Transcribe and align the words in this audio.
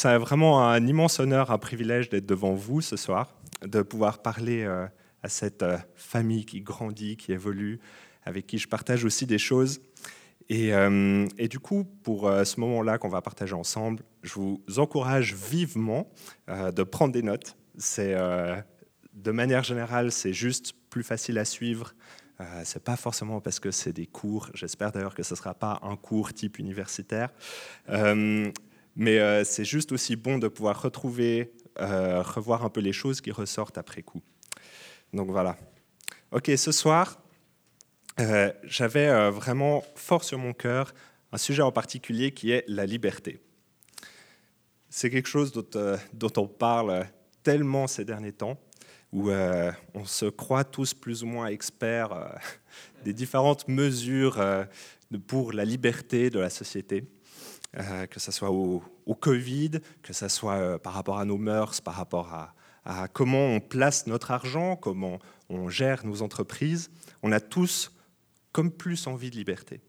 C'est 0.00 0.16
vraiment 0.16 0.64
un 0.64 0.86
immense 0.86 1.18
honneur, 1.18 1.50
un 1.50 1.58
privilège 1.58 2.08
d'être 2.08 2.24
devant 2.24 2.54
vous 2.54 2.80
ce 2.80 2.96
soir, 2.96 3.34
de 3.62 3.82
pouvoir 3.82 4.22
parler 4.22 4.62
euh, 4.62 4.86
à 5.24 5.28
cette 5.28 5.64
euh, 5.64 5.76
famille 5.96 6.44
qui 6.44 6.60
grandit, 6.60 7.16
qui 7.16 7.32
évolue, 7.32 7.80
avec 8.22 8.46
qui 8.46 8.58
je 8.58 8.68
partage 8.68 9.04
aussi 9.04 9.26
des 9.26 9.38
choses. 9.38 9.80
Et, 10.48 10.72
euh, 10.72 11.26
du 11.50 11.58
coup, 11.58 11.82
pour 12.04 12.30
ce 12.44 12.60
moment-là 12.60 12.98
qu'on 12.98 13.08
va 13.08 13.22
partager 13.22 13.54
ensemble, 13.54 14.04
je 14.22 14.34
vous 14.34 14.62
encourage 14.76 15.34
vivement 15.34 16.08
de 16.46 16.82
prendre 16.84 17.12
des 17.12 17.22
notes. 17.22 17.56
C'est 17.76 18.14
de 19.14 19.30
manière 19.32 19.64
générale, 19.64 20.12
c'est 20.12 20.32
juste 20.32 20.74
plus 20.90 21.02
facile 21.02 21.38
à 21.38 21.44
suivre. 21.44 21.92
Euh, 22.40 22.62
c'est 22.64 22.82
pas 22.82 22.96
forcément 22.96 23.40
parce 23.40 23.58
que 23.58 23.70
c'est 23.70 23.92
des 23.92 24.06
cours. 24.06 24.50
J'espère 24.54 24.92
d'ailleurs 24.92 25.14
que 25.14 25.22
ce 25.22 25.34
ne 25.34 25.36
sera 25.36 25.54
pas 25.54 25.80
un 25.82 25.96
cours 25.96 26.32
type 26.32 26.58
universitaire. 26.58 27.30
Mais 28.98 29.20
euh, 29.20 29.44
c'est 29.44 29.64
juste 29.64 29.92
aussi 29.92 30.16
bon 30.16 30.38
de 30.38 30.48
pouvoir 30.48 30.82
retrouver, 30.82 31.52
euh, 31.78 32.20
revoir 32.20 32.64
un 32.64 32.68
peu 32.68 32.80
les 32.80 32.92
choses 32.92 33.20
qui 33.20 33.30
ressortent 33.30 33.78
après 33.78 34.02
coup. 34.02 34.20
Donc 35.12 35.30
voilà. 35.30 35.56
Ok, 36.32 36.50
ce 36.56 36.72
soir, 36.72 37.22
euh, 38.18 38.52
j'avais 38.64 39.30
vraiment 39.30 39.84
fort 39.94 40.24
sur 40.24 40.38
mon 40.38 40.52
cœur 40.52 40.92
un 41.30 41.38
sujet 41.38 41.62
en 41.62 41.70
particulier 41.70 42.32
qui 42.32 42.50
est 42.50 42.64
la 42.66 42.86
liberté. 42.86 43.38
C'est 44.90 45.10
quelque 45.10 45.28
chose 45.28 45.52
dont, 45.52 46.32
on 46.36 46.48
parle 46.48 47.06
tellement 47.44 47.86
ces 47.86 48.04
derniers 48.04 48.32
temps 48.32 48.58
où 49.12 49.30
on 49.30 50.04
se 50.04 50.26
croit 50.26 50.64
tous 50.64 50.92
plus 50.92 51.22
ou 51.22 51.26
moins 51.26 51.46
experts 51.46 52.36
des 53.04 53.12
différentes 53.12 53.68
mesures 53.68 54.42
pour 55.28 55.52
la 55.52 55.64
liberté 55.64 56.30
de 56.30 56.40
la 56.40 56.50
société, 56.50 57.04
que 57.74 58.20
ce 58.20 58.32
soit 58.32 58.50
au, 58.50 58.82
Covid, 59.20 59.72
que 60.02 60.12
ce 60.12 60.28
soit 60.28 60.78
par 60.82 60.94
rapport 60.94 61.18
à 61.18 61.24
nos 61.24 61.38
mœurs, 61.38 61.80
par 61.80 61.94
rapport 61.94 62.32
à, 62.84 63.08
comment 63.08 63.46
on 63.46 63.60
place 63.60 64.06
notre 64.06 64.30
argent, 64.30 64.76
comment 64.76 65.18
on 65.48 65.68
gère 65.68 66.06
nos 66.06 66.22
entreprises. 66.22 66.90
On 67.22 67.32
a 67.32 67.40
tous 67.40 67.92
comme 68.52 68.70
plus 68.70 69.06
envie 69.06 69.30
de 69.30 69.36
liberté. 69.36 69.80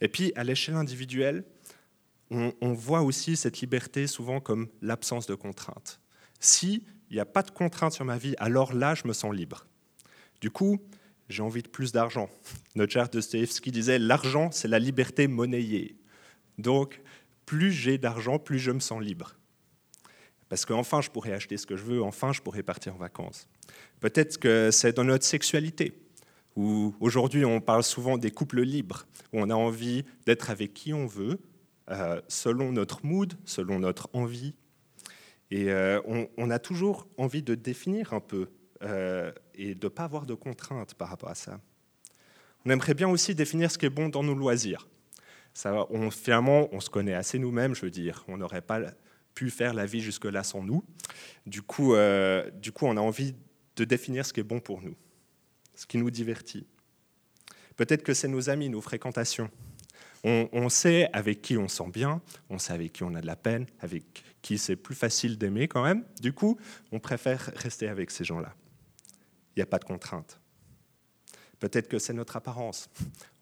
Et 0.00 0.08
puis, 0.08 0.32
à 0.36 0.44
l'échelle 0.44 0.74
individuelle, 0.74 1.44
on, 2.30 2.72
voit 2.74 3.02
aussi 3.02 3.36
cette 3.36 3.60
liberté 3.60 4.06
souvent 4.06 4.40
comme 4.40 4.68
l'absence 4.82 5.26
de 5.26 5.34
contraintes. 5.34 6.00
Si 6.40 6.84
il 7.10 7.14
n'y 7.14 7.20
a 7.20 7.26
pas 7.26 7.42
de 7.42 7.50
contrainte 7.50 7.92
sur 7.92 8.04
ma 8.04 8.18
vie, 8.18 8.34
alors 8.38 8.74
là, 8.74 8.94
je 8.94 9.08
me 9.08 9.12
sens 9.12 9.34
libre. 9.34 9.66
Du 10.40 10.50
coup, 10.50 10.78
j'ai 11.28 11.42
envie 11.42 11.62
de 11.62 11.68
plus 11.68 11.92
d'argent. 11.92 12.28
Notre 12.74 12.92
cher 12.92 13.08
Dostoevsky 13.08 13.70
disait 13.70 13.98
l'argent, 13.98 14.50
c'est 14.50 14.68
la 14.68 14.78
liberté 14.78 15.26
monnayée. 15.26 15.96
Donc, 16.58 17.00
plus 17.48 17.72
j'ai 17.72 17.96
d'argent, 17.96 18.38
plus 18.38 18.58
je 18.58 18.70
me 18.70 18.78
sens 18.78 19.02
libre. 19.02 19.34
Parce 20.50 20.66
qu'enfin, 20.66 21.00
je 21.00 21.08
pourrais 21.08 21.32
acheter 21.32 21.56
ce 21.56 21.66
que 21.66 21.76
je 21.76 21.82
veux, 21.82 22.02
enfin, 22.02 22.34
je 22.34 22.42
pourrais 22.42 22.62
partir 22.62 22.94
en 22.94 22.98
vacances. 22.98 23.48
Peut-être 24.00 24.36
que 24.36 24.70
c'est 24.70 24.94
dans 24.94 25.04
notre 25.04 25.24
sexualité, 25.24 25.98
où 26.56 26.94
aujourd'hui, 27.00 27.46
on 27.46 27.62
parle 27.62 27.84
souvent 27.84 28.18
des 28.18 28.30
couples 28.30 28.60
libres, 28.60 29.06
où 29.32 29.40
on 29.40 29.48
a 29.48 29.54
envie 29.54 30.04
d'être 30.26 30.50
avec 30.50 30.74
qui 30.74 30.92
on 30.92 31.06
veut, 31.06 31.38
euh, 31.90 32.20
selon 32.28 32.70
notre 32.70 33.06
mood, 33.06 33.32
selon 33.46 33.78
notre 33.78 34.10
envie, 34.12 34.54
et 35.50 35.70
euh, 35.70 36.02
on, 36.36 36.50
a 36.50 36.58
toujours 36.58 37.08
envie 37.16 37.42
de 37.42 37.54
définir 37.54 38.12
un 38.12 38.20
peu 38.20 38.48
euh, 38.82 39.32
et 39.54 39.74
de 39.74 39.86
ne 39.86 39.88
pas 39.88 40.04
avoir 40.04 40.26
de 40.26 40.34
contraintes 40.34 40.92
par 40.92 41.08
rapport 41.08 41.30
à 41.30 41.34
ça. 41.34 41.58
On 42.66 42.70
aimerait 42.70 42.92
bien 42.92 43.08
aussi 43.08 43.34
définir 43.34 43.70
ce 43.70 43.78
qui 43.78 43.86
est 43.86 43.90
bon 43.90 44.10
dans 44.10 44.22
nos 44.22 44.34
loisirs. 44.34 44.86
Ça, 45.54 45.86
on, 45.90 46.10
finalement, 46.10 46.68
on 46.72 46.80
se 46.80 46.90
connaît 46.90 47.14
assez 47.14 47.38
nous-mêmes, 47.38 47.74
je 47.74 47.82
veux 47.82 47.90
dire. 47.90 48.24
On 48.28 48.36
n'aurait 48.36 48.62
pas 48.62 48.80
pu 49.34 49.50
faire 49.50 49.74
la 49.74 49.86
vie 49.86 50.00
jusque-là 50.00 50.42
sans 50.42 50.62
nous. 50.62 50.84
Du 51.46 51.62
coup, 51.62 51.94
euh, 51.94 52.50
du 52.50 52.72
coup, 52.72 52.86
on 52.86 52.96
a 52.96 53.00
envie 53.00 53.34
de 53.76 53.84
définir 53.84 54.26
ce 54.26 54.32
qui 54.32 54.40
est 54.40 54.44
bon 54.44 54.60
pour 54.60 54.82
nous, 54.82 54.96
ce 55.74 55.86
qui 55.86 55.98
nous 55.98 56.10
divertit. 56.10 56.66
Peut-être 57.76 58.02
que 58.02 58.14
c'est 58.14 58.26
nos 58.26 58.50
amis, 58.50 58.68
nos 58.68 58.80
fréquentations. 58.80 59.50
On, 60.24 60.68
sait 60.68 61.08
avec 61.12 61.40
qui 61.42 61.56
on 61.56 61.68
sent 61.68 61.90
bien, 61.92 62.20
on 62.50 62.58
sait 62.58 62.72
avec 62.72 62.92
qui 62.92 63.04
on 63.04 63.14
a 63.14 63.20
de 63.20 63.26
la 63.26 63.36
peine, 63.36 63.66
avec 63.78 64.24
qui 64.42 64.58
c'est 64.58 64.74
plus 64.74 64.96
facile 64.96 65.38
d'aimer 65.38 65.68
quand 65.68 65.84
même. 65.84 66.04
Du 66.20 66.32
coup, 66.32 66.58
on 66.90 66.98
préfère 66.98 67.52
rester 67.54 67.88
avec 67.88 68.10
ces 68.10 68.24
gens-là. 68.24 68.52
Il 69.54 69.60
n'y 69.60 69.62
a 69.62 69.66
pas 69.66 69.78
de 69.78 69.84
contrainte. 69.84 70.40
Peut-être 71.60 71.88
que 71.88 72.00
c'est 72.00 72.12
notre 72.12 72.36
apparence. 72.36 72.90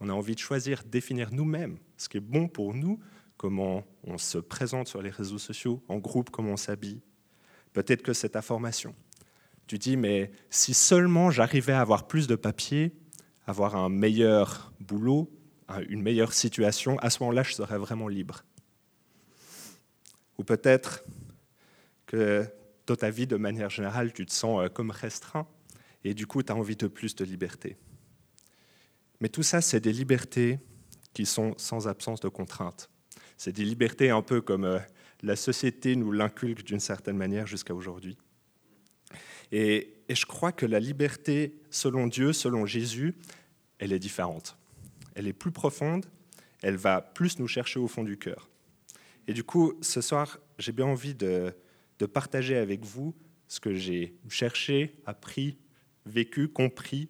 On 0.01 0.11
a 0.11 0.13
envie 0.13 0.35
de 0.35 0.41
choisir, 0.41 0.85
définir 0.85 1.33
nous-mêmes 1.33 1.79
ce 1.97 2.09
qui 2.09 2.19
est 2.19 2.21
bon 2.21 2.49
pour 2.49 2.75
nous, 2.75 3.01
comment 3.37 3.85
on 4.05 4.19
se 4.19 4.39
présente 4.39 4.89
sur 4.89 5.03
les 5.03 5.11
réseaux 5.11 5.39
sociaux, 5.39 5.83
en 5.89 5.99
groupe, 5.99 6.31
comment 6.31 6.53
on 6.53 6.57
s'habille. 6.57 7.01
Peut-être 7.73 8.03
que 8.03 8.13
c'est 8.13 8.31
ta 8.31 8.43
formation. 8.43 8.95
Tu 9.67 9.79
dis, 9.79 9.97
mais 9.97 10.31
si 10.49 10.75
seulement 10.75 11.31
j'arrivais 11.31 11.73
à 11.73 11.81
avoir 11.81 12.07
plus 12.07 12.27
de 12.27 12.37
papier, 12.37 12.93
avoir 13.47 13.77
un 13.77 13.89
meilleur 13.89 14.73
boulot, 14.81 15.31
une 15.89 16.03
meilleure 16.03 16.33
situation, 16.33 16.99
à 17.01 17.11
ce 17.11 17.23
moment-là, 17.23 17.43
je 17.43 17.53
serais 17.53 17.79
vraiment 17.79 18.09
libre. 18.09 18.45
Ou 20.39 20.45
peut-être 20.45 21.05
que 22.07 22.47
dans 22.87 22.97
ta 22.97 23.11
vie, 23.11 23.27
de 23.27 23.37
manière 23.37 23.71
générale, 23.71 24.13
tu 24.13 24.25
te 24.27 24.33
sens 24.33 24.63
euh, 24.63 24.69
comme 24.69 24.91
restreint 24.91 25.47
et 26.05 26.15
du 26.15 26.27
coup, 26.27 26.43
tu 26.43 26.53
as 26.53 26.57
envie 26.57 26.77
de 26.77 26.87
plus 26.87 27.17
de 27.17 27.25
liberté. 27.25 27.77
Mais 29.21 29.29
tout 29.29 29.43
ça, 29.43 29.61
c'est 29.61 29.81
des 29.81 29.93
libertés 29.93 30.61
qui 31.17 31.25
sont 31.25 31.55
sans 31.57 31.89
absence 31.89 32.21
de 32.21 32.29
contraintes. 32.29 32.91
C'est 33.39 33.53
des 33.53 33.65
libertés 33.65 34.11
un 34.11 34.21
peu 34.21 34.43
comme 34.43 34.65
euh, 34.65 34.79
la 35.23 35.35
société 35.35 35.97
nous 35.97 36.13
l'inculque 36.13 36.63
d'une 36.63 36.79
certaine 36.79 37.17
manière 37.17 37.47
jusqu'à 37.47 37.75
aujourd'hui. 37.75 38.19
Et, 39.51 39.95
je 40.11 40.27
crois 40.27 40.53
que 40.53 40.67
la 40.67 40.79
liberté, 40.79 41.59
selon 41.71 42.07
Dieu, 42.07 42.35
selon 42.35 42.67
Jésus, 42.67 43.15
elle 43.79 43.95
est 43.95 43.99
différente. 43.99 44.59
Elle 45.15 45.27
est 45.27 45.33
plus 45.33 45.53
profonde, 45.53 46.05
elle 46.61 46.77
va 46.77 47.01
plus 47.01 47.39
nous 47.39 47.49
chercher 47.49 47.81
au 47.81 47.89
fond 47.89 48.05
du 48.05 48.19
cœur. 48.19 48.51
Et 49.27 49.33
du 49.33 49.43
coup, 49.43 49.73
ce 49.81 50.03
soir, 50.03 50.39
j'ai 50.59 50.73
bien 50.73 50.85
envie 50.85 51.15
de, 51.15 51.55
partager 52.13 52.59
avec 52.59 52.85
vous 52.85 53.15
ce 53.49 53.59
que 53.59 53.75
j'ai 53.75 54.19
cherché, 54.29 54.95
appris, 55.07 55.57
vécu, 56.05 56.49
compris, 56.49 57.09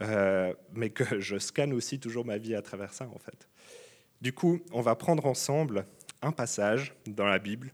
euh, 0.00 0.52
mais 0.74 0.90
que 0.90 1.20
je 1.20 1.38
scanne 1.38 1.72
aussi 1.72 1.98
toujours 1.98 2.24
ma 2.24 2.38
vie 2.38 2.54
à 2.54 2.62
travers 2.62 2.92
ça, 2.92 3.08
en 3.14 3.18
fait. 3.18 3.48
Du 4.20 4.32
coup, 4.32 4.60
on 4.72 4.80
va 4.80 4.94
prendre 4.94 5.26
ensemble 5.26 5.86
un 6.22 6.32
passage 6.32 6.94
dans 7.06 7.26
la 7.26 7.38
Bible, 7.38 7.72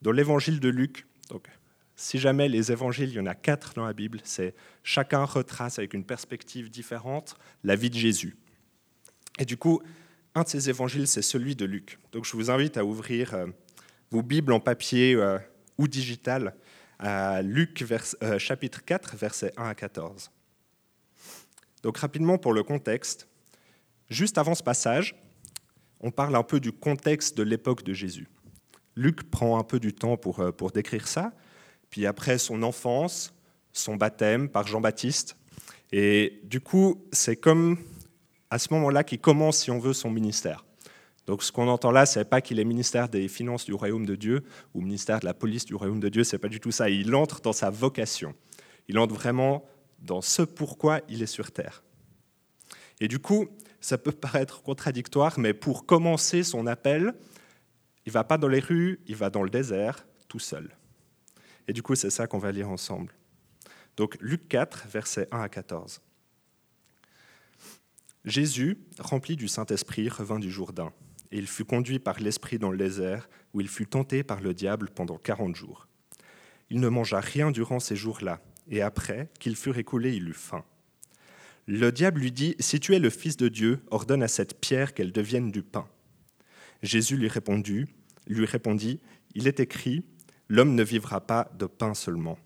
dans 0.00 0.12
l'évangile 0.12 0.60
de 0.60 0.68
Luc. 0.68 1.06
Donc, 1.28 1.48
si 1.96 2.18
jamais 2.18 2.48
les 2.48 2.72
évangiles, 2.72 3.10
il 3.10 3.16
y 3.16 3.20
en 3.20 3.26
a 3.26 3.34
quatre 3.34 3.74
dans 3.74 3.84
la 3.84 3.92
Bible, 3.92 4.20
c'est 4.24 4.54
chacun 4.82 5.24
retrace 5.24 5.78
avec 5.78 5.94
une 5.94 6.04
perspective 6.04 6.70
différente 6.70 7.36
la 7.64 7.76
vie 7.76 7.90
de 7.90 7.96
Jésus. 7.96 8.36
Et 9.38 9.44
du 9.44 9.56
coup, 9.56 9.82
un 10.34 10.42
de 10.42 10.48
ces 10.48 10.70
évangiles, 10.70 11.06
c'est 11.06 11.22
celui 11.22 11.56
de 11.56 11.64
Luc. 11.64 11.98
Donc 12.12 12.24
je 12.24 12.32
vous 12.32 12.50
invite 12.50 12.76
à 12.76 12.84
ouvrir 12.84 13.34
euh, 13.34 13.46
vos 14.10 14.22
Bibles 14.22 14.52
en 14.52 14.60
papier 14.60 15.14
euh, 15.14 15.38
ou 15.78 15.88
digital 15.88 16.54
à 16.98 17.42
Luc 17.42 17.84
chapitre 18.38 18.84
4, 18.84 19.16
versets 19.16 19.52
1 19.56 19.64
à 19.64 19.74
14. 19.74 20.30
Donc 21.82 21.98
rapidement 21.98 22.38
pour 22.38 22.52
le 22.52 22.62
contexte, 22.62 23.28
juste 24.08 24.38
avant 24.38 24.54
ce 24.54 24.62
passage, 24.62 25.14
on 26.00 26.10
parle 26.10 26.36
un 26.36 26.42
peu 26.42 26.60
du 26.60 26.72
contexte 26.72 27.36
de 27.36 27.42
l'époque 27.42 27.82
de 27.84 27.92
Jésus. 27.92 28.28
Luc 28.96 29.30
prend 29.30 29.58
un 29.58 29.64
peu 29.64 29.80
du 29.80 29.92
temps 29.92 30.16
pour, 30.16 30.44
pour 30.56 30.70
décrire 30.70 31.08
ça, 31.08 31.32
puis 31.90 32.06
après 32.06 32.38
son 32.38 32.62
enfance, 32.62 33.34
son 33.72 33.96
baptême 33.96 34.48
par 34.48 34.66
Jean-Baptiste. 34.66 35.36
Et 35.92 36.40
du 36.44 36.60
coup, 36.60 37.06
c'est 37.12 37.36
comme 37.36 37.78
à 38.50 38.58
ce 38.58 38.72
moment-là 38.74 39.04
qu'il 39.04 39.18
commence, 39.18 39.58
si 39.58 39.70
on 39.70 39.78
veut, 39.78 39.92
son 39.92 40.10
ministère. 40.10 40.64
Donc 41.26 41.42
ce 41.42 41.52
qu'on 41.52 41.68
entend 41.68 41.90
là, 41.90 42.04
ce 42.04 42.18
n'est 42.18 42.24
pas 42.24 42.40
qu'il 42.40 42.58
est 42.58 42.64
ministère 42.64 43.08
des 43.08 43.28
finances 43.28 43.64
du 43.64 43.72
royaume 43.72 44.06
de 44.06 44.16
Dieu 44.16 44.42
ou 44.74 44.80
ministère 44.80 45.20
de 45.20 45.24
la 45.24 45.34
police 45.34 45.64
du 45.64 45.74
royaume 45.74 46.00
de 46.00 46.08
Dieu, 46.08 46.24
ce 46.24 46.34
n'est 46.34 46.40
pas 46.40 46.48
du 46.48 46.60
tout 46.60 46.72
ça. 46.72 46.90
Il 46.90 47.14
entre 47.14 47.40
dans 47.40 47.52
sa 47.52 47.70
vocation. 47.70 48.34
Il 48.88 48.98
entre 48.98 49.14
vraiment 49.14 49.64
dans 50.02 50.20
ce 50.20 50.42
pourquoi 50.42 51.00
il 51.08 51.22
est 51.22 51.26
sur 51.26 51.52
terre. 51.52 51.82
Et 53.00 53.08
du 53.08 53.18
coup, 53.18 53.48
ça 53.80 53.98
peut 53.98 54.12
paraître 54.12 54.62
contradictoire, 54.62 55.38
mais 55.38 55.54
pour 55.54 55.86
commencer 55.86 56.42
son 56.42 56.66
appel, 56.66 57.14
il 58.06 58.12
va 58.12 58.24
pas 58.24 58.38
dans 58.38 58.48
les 58.48 58.60
rues, 58.60 59.00
il 59.06 59.16
va 59.16 59.30
dans 59.30 59.42
le 59.42 59.50
désert, 59.50 60.06
tout 60.28 60.38
seul. 60.38 60.76
Et 61.68 61.72
du 61.72 61.82
coup, 61.82 61.94
c'est 61.94 62.10
ça 62.10 62.26
qu'on 62.26 62.38
va 62.38 62.52
lire 62.52 62.68
ensemble. 62.68 63.14
Donc 63.96 64.16
Luc 64.20 64.48
4, 64.48 64.88
versets 64.88 65.28
1 65.30 65.40
à 65.40 65.48
14. 65.48 66.00
Jésus, 68.24 68.78
rempli 68.98 69.36
du 69.36 69.48
Saint-Esprit, 69.48 70.08
revint 70.08 70.38
du 70.38 70.50
Jourdain, 70.50 70.92
et 71.32 71.38
il 71.38 71.46
fut 71.46 71.64
conduit 71.64 71.98
par 71.98 72.20
l'Esprit 72.20 72.58
dans 72.58 72.70
le 72.70 72.78
désert, 72.78 73.28
où 73.52 73.60
il 73.60 73.68
fut 73.68 73.86
tenté 73.86 74.22
par 74.22 74.40
le 74.40 74.54
diable 74.54 74.90
pendant 74.90 75.18
quarante 75.18 75.56
jours. 75.56 75.88
Il 76.70 76.80
ne 76.80 76.88
mangea 76.88 77.20
rien 77.20 77.50
durant 77.50 77.80
ces 77.80 77.96
jours-là, 77.96 78.40
et 78.68 78.82
après 78.82 79.30
qu'il 79.38 79.56
fut 79.56 79.76
écoulé, 79.78 80.14
il 80.14 80.28
eut 80.28 80.34
faim. 80.34 80.64
Le 81.66 81.92
diable 81.92 82.20
lui 82.20 82.32
dit, 82.32 82.56
Si 82.58 82.80
tu 82.80 82.94
es 82.94 82.98
le 82.98 83.10
Fils 83.10 83.36
de 83.36 83.48
Dieu, 83.48 83.80
ordonne 83.90 84.22
à 84.22 84.28
cette 84.28 84.60
pierre 84.60 84.94
qu'elle 84.94 85.12
devienne 85.12 85.50
du 85.50 85.62
pain. 85.62 85.86
Jésus 86.82 87.16
lui 87.16 87.28
répondit, 87.28 87.86
lui 88.26 88.46
répondit, 88.46 89.00
Il 89.34 89.46
est 89.46 89.60
écrit, 89.60 90.04
L'homme 90.48 90.74
ne 90.74 90.82
vivra 90.82 91.20
pas 91.26 91.50
de 91.58 91.66
pain 91.66 91.94
seulement. 91.94 92.38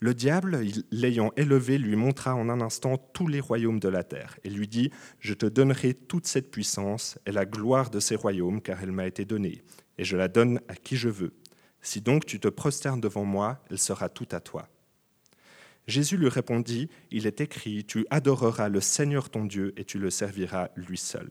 Le 0.00 0.14
diable, 0.14 0.60
l'ayant 0.90 1.32
élevé, 1.36 1.76
lui 1.76 1.96
montra 1.96 2.34
en 2.34 2.48
un 2.48 2.60
instant 2.60 2.98
tous 3.12 3.26
les 3.26 3.40
royaumes 3.40 3.80
de 3.80 3.88
la 3.88 4.04
terre 4.04 4.38
et 4.44 4.50
lui 4.50 4.68
dit, 4.68 4.90
Je 5.18 5.34
te 5.34 5.46
donnerai 5.46 5.92
toute 5.92 6.26
cette 6.26 6.50
puissance 6.50 7.18
et 7.26 7.32
la 7.32 7.44
gloire 7.44 7.90
de 7.90 8.00
ces 8.00 8.16
royaumes, 8.16 8.62
car 8.62 8.82
elle 8.82 8.92
m'a 8.92 9.06
été 9.06 9.24
donnée, 9.24 9.62
et 9.98 10.04
je 10.04 10.16
la 10.16 10.28
donne 10.28 10.60
à 10.68 10.76
qui 10.76 10.96
je 10.96 11.08
veux. 11.08 11.34
Si 11.82 12.00
donc 12.00 12.26
tu 12.26 12.40
te 12.40 12.48
prosternes 12.48 13.00
devant 13.00 13.24
moi, 13.24 13.62
elle 13.70 13.78
sera 13.78 14.08
toute 14.08 14.34
à 14.34 14.40
toi. 14.40 14.68
Jésus 15.88 16.16
lui 16.16 16.28
répondit, 16.28 16.88
Il 17.10 17.26
est 17.26 17.40
écrit, 17.40 17.84
Tu 17.84 18.06
adoreras 18.10 18.68
le 18.68 18.80
Seigneur 18.80 19.30
ton 19.30 19.44
Dieu 19.44 19.72
et 19.76 19.84
tu 19.84 19.98
le 19.98 20.10
serviras 20.10 20.68
lui 20.76 20.98
seul. 20.98 21.30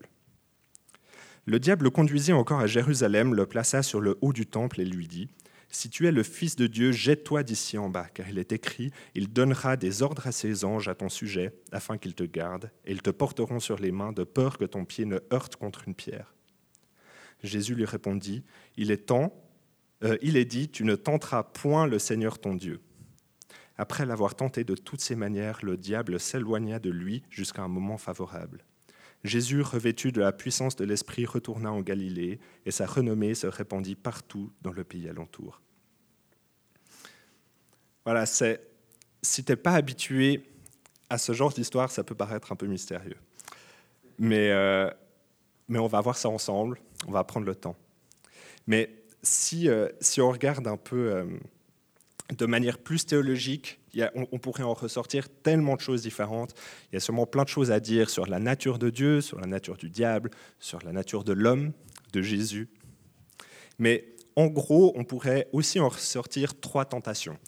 Le 1.46 1.58
diable 1.58 1.84
le 1.84 1.90
conduisit 1.90 2.34
encore 2.34 2.60
à 2.60 2.66
Jérusalem, 2.66 3.34
le 3.34 3.46
plaça 3.46 3.82
sur 3.82 4.00
le 4.00 4.18
haut 4.20 4.34
du 4.34 4.44
temple 4.44 4.82
et 4.82 4.84
lui 4.84 5.06
dit, 5.06 5.28
si 5.70 5.90
tu 5.90 6.06
es 6.06 6.12
le 6.12 6.22
Fils 6.22 6.56
de 6.56 6.66
Dieu, 6.66 6.92
jette-toi 6.92 7.42
d'ici 7.42 7.76
en 7.78 7.90
bas, 7.90 8.08
car 8.12 8.28
il 8.28 8.38
est 8.38 8.52
écrit, 8.52 8.90
il 9.14 9.32
donnera 9.32 9.76
des 9.76 10.02
ordres 10.02 10.26
à 10.26 10.32
ses 10.32 10.64
anges 10.64 10.88
à 10.88 10.94
ton 10.94 11.10
sujet, 11.10 11.52
afin 11.72 11.98
qu'ils 11.98 12.14
te 12.14 12.24
gardent, 12.24 12.70
et 12.86 12.92
ils 12.92 13.02
te 13.02 13.10
porteront 13.10 13.60
sur 13.60 13.78
les 13.78 13.92
mains 13.92 14.12
de 14.12 14.24
peur 14.24 14.56
que 14.56 14.64
ton 14.64 14.84
pied 14.86 15.04
ne 15.04 15.20
heurte 15.32 15.56
contre 15.56 15.86
une 15.86 15.94
pierre. 15.94 16.34
Jésus 17.42 17.74
lui 17.74 17.84
répondit, 17.84 18.44
il 18.76 18.90
est 18.90 19.06
temps, 19.06 19.34
euh, 20.04 20.16
il 20.22 20.36
est 20.36 20.46
dit, 20.46 20.70
tu 20.70 20.84
ne 20.84 20.96
tenteras 20.96 21.42
point 21.42 21.86
le 21.86 21.98
Seigneur 21.98 22.38
ton 22.38 22.54
Dieu. 22.54 22.80
Après 23.78 24.04
l'avoir 24.04 24.34
tenté 24.34 24.64
de 24.64 24.74
toutes 24.74 25.00
ces 25.00 25.14
manières, 25.14 25.60
le 25.62 25.76
diable 25.76 26.18
s'éloigna 26.18 26.80
de 26.80 26.90
lui 26.90 27.22
jusqu'à 27.30 27.62
un 27.62 27.68
moment 27.68 27.96
favorable. 27.96 28.64
Jésus, 29.24 29.62
revêtu 29.62 30.12
de 30.12 30.20
la 30.20 30.32
puissance 30.32 30.76
de 30.76 30.84
l'Esprit, 30.84 31.26
retourna 31.26 31.72
en 31.72 31.80
Galilée 31.80 32.40
et 32.66 32.70
sa 32.70 32.86
renommée 32.86 33.34
se 33.34 33.46
répandit 33.46 33.94
partout 33.94 34.52
dans 34.62 34.72
le 34.72 34.84
pays 34.84 35.08
alentour. 35.08 35.60
Voilà, 38.04 38.26
c'est, 38.26 38.60
si 39.22 39.44
tu 39.44 39.52
n'es 39.52 39.56
pas 39.56 39.72
habitué 39.72 40.44
à 41.10 41.18
ce 41.18 41.32
genre 41.32 41.52
d'histoire, 41.52 41.90
ça 41.90 42.04
peut 42.04 42.14
paraître 42.14 42.52
un 42.52 42.56
peu 42.56 42.66
mystérieux. 42.66 43.16
Mais, 44.18 44.50
euh, 44.50 44.90
mais 45.68 45.78
on 45.78 45.86
va 45.86 46.00
voir 46.00 46.16
ça 46.16 46.28
ensemble, 46.28 46.80
on 47.06 47.12
va 47.12 47.24
prendre 47.24 47.46
le 47.46 47.54
temps. 47.54 47.76
Mais 48.66 48.90
si, 49.22 49.68
euh, 49.68 49.88
si 50.00 50.20
on 50.20 50.30
regarde 50.30 50.66
un 50.66 50.76
peu 50.76 51.12
euh, 51.12 51.24
de 52.36 52.46
manière 52.46 52.78
plus 52.78 53.06
théologique, 53.06 53.80
on, 54.14 54.38
pourrait 54.38 54.62
en 54.62 54.74
ressortir 54.74 55.28
tellement 55.28 55.76
de 55.76 55.80
choses 55.80 56.02
différentes. 56.02 56.54
Il 56.90 56.94
y 56.94 56.98
a 56.98 57.00
sûrement 57.00 57.26
plein 57.26 57.44
de 57.44 57.48
choses 57.48 57.70
à 57.70 57.80
dire 57.80 58.10
sur 58.10 58.26
la 58.26 58.38
nature 58.38 58.78
de 58.78 58.90
Dieu, 58.90 59.20
sur 59.20 59.40
la 59.40 59.46
nature 59.46 59.76
du 59.76 59.88
diable, 59.88 60.30
sur 60.58 60.80
la 60.82 60.92
nature 60.92 61.24
de 61.24 61.32
l'homme, 61.32 61.72
de 62.12 62.22
Jésus. 62.22 62.68
Mais 63.78 64.04
en 64.36 64.46
gros, 64.46 64.92
on 64.94 65.04
pourrait 65.04 65.48
aussi 65.52 65.80
en 65.80 65.88
ressortir 65.88 66.60
trois 66.60 66.84
tentations. 66.84 67.38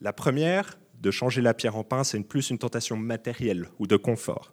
La 0.00 0.12
première, 0.12 0.78
de 1.00 1.10
changer 1.10 1.40
la 1.40 1.54
pierre 1.54 1.76
en 1.76 1.84
pain, 1.84 2.04
c'est 2.04 2.20
plus 2.20 2.50
une 2.50 2.58
tentation 2.58 2.96
matérielle 2.96 3.68
ou 3.78 3.86
de 3.86 3.96
confort. 3.96 4.52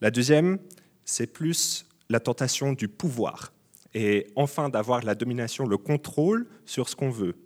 La 0.00 0.10
deuxième, 0.10 0.58
c'est 1.04 1.26
plus 1.26 1.86
la 2.08 2.20
tentation 2.20 2.72
du 2.72 2.88
pouvoir 2.88 3.52
et 3.94 4.28
enfin 4.34 4.68
d'avoir 4.68 5.02
la 5.02 5.14
domination, 5.14 5.66
le 5.66 5.76
contrôle 5.76 6.46
sur 6.64 6.88
ce 6.88 6.96
qu'on 6.96 7.10
veut, 7.10 7.36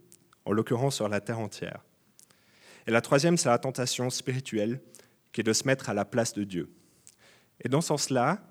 en 0.44 0.52
l'occurrence 0.52 0.96
sur 0.96 1.08
la 1.08 1.20
terre 1.20 1.38
entière. 1.38 1.85
Et 2.87 2.91
la 2.91 3.00
troisième, 3.00 3.37
c'est 3.37 3.49
la 3.49 3.58
tentation 3.58 4.11
spirituelle, 4.11 4.81
qui 5.32 5.41
est 5.41 5.44
de 5.44 5.52
se 5.52 5.67
mettre 5.67 5.88
à 5.88 5.94
la 5.94 6.05
place 6.05 6.35
de 6.35 6.44
Dieu. 6.44 6.70
Et 7.61 7.69
dans 7.69 7.81
ce 7.81 7.88
sens-là, 7.88 8.46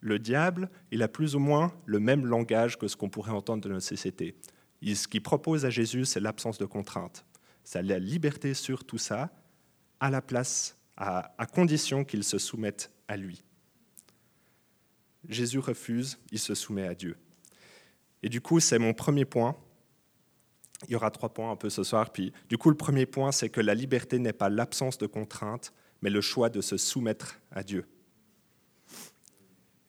le 0.00 0.18
diable, 0.18 0.70
il 0.90 1.02
a 1.02 1.08
plus 1.08 1.36
ou 1.36 1.38
moins 1.38 1.72
le 1.86 2.00
même 2.00 2.26
langage 2.26 2.78
que 2.78 2.88
ce 2.88 2.96
qu'on 2.96 3.08
pourrait 3.08 3.32
entendre 3.32 3.62
de 3.62 3.68
notre 3.68 3.86
société. 3.86 4.36
Ce 4.82 5.06
qu'il 5.06 5.22
propose 5.22 5.64
à 5.64 5.70
Jésus, 5.70 6.04
c'est 6.04 6.20
l'absence 6.20 6.58
de 6.58 6.64
contrainte. 6.64 7.24
C'est 7.64 7.82
la 7.82 7.98
liberté 7.98 8.54
sur 8.54 8.84
tout 8.84 8.98
ça, 8.98 9.30
à 10.00 10.10
la 10.10 10.20
place, 10.20 10.76
à, 10.96 11.32
à 11.38 11.46
condition 11.46 12.04
qu'il 12.04 12.24
se 12.24 12.38
soumette 12.38 12.90
à 13.06 13.16
lui. 13.16 13.44
Jésus 15.28 15.60
refuse, 15.60 16.18
il 16.32 16.40
se 16.40 16.54
soumet 16.54 16.86
à 16.86 16.94
Dieu. 16.94 17.16
Et 18.24 18.28
du 18.28 18.40
coup, 18.40 18.58
c'est 18.58 18.78
mon 18.78 18.92
premier 18.92 19.24
point, 19.24 19.56
il 20.88 20.92
y 20.92 20.96
aura 20.96 21.10
trois 21.10 21.28
points 21.28 21.50
un 21.50 21.56
peu 21.56 21.70
ce 21.70 21.82
soir. 21.82 22.10
Puis, 22.10 22.32
du 22.48 22.58
coup, 22.58 22.70
le 22.70 22.76
premier 22.76 23.06
point, 23.06 23.32
c'est 23.32 23.48
que 23.48 23.60
la 23.60 23.74
liberté 23.74 24.18
n'est 24.18 24.32
pas 24.32 24.48
l'absence 24.48 24.98
de 24.98 25.06
contraintes, 25.06 25.72
mais 26.02 26.10
le 26.10 26.20
choix 26.20 26.48
de 26.48 26.60
se 26.60 26.76
soumettre 26.76 27.38
à 27.50 27.62
Dieu. 27.62 27.86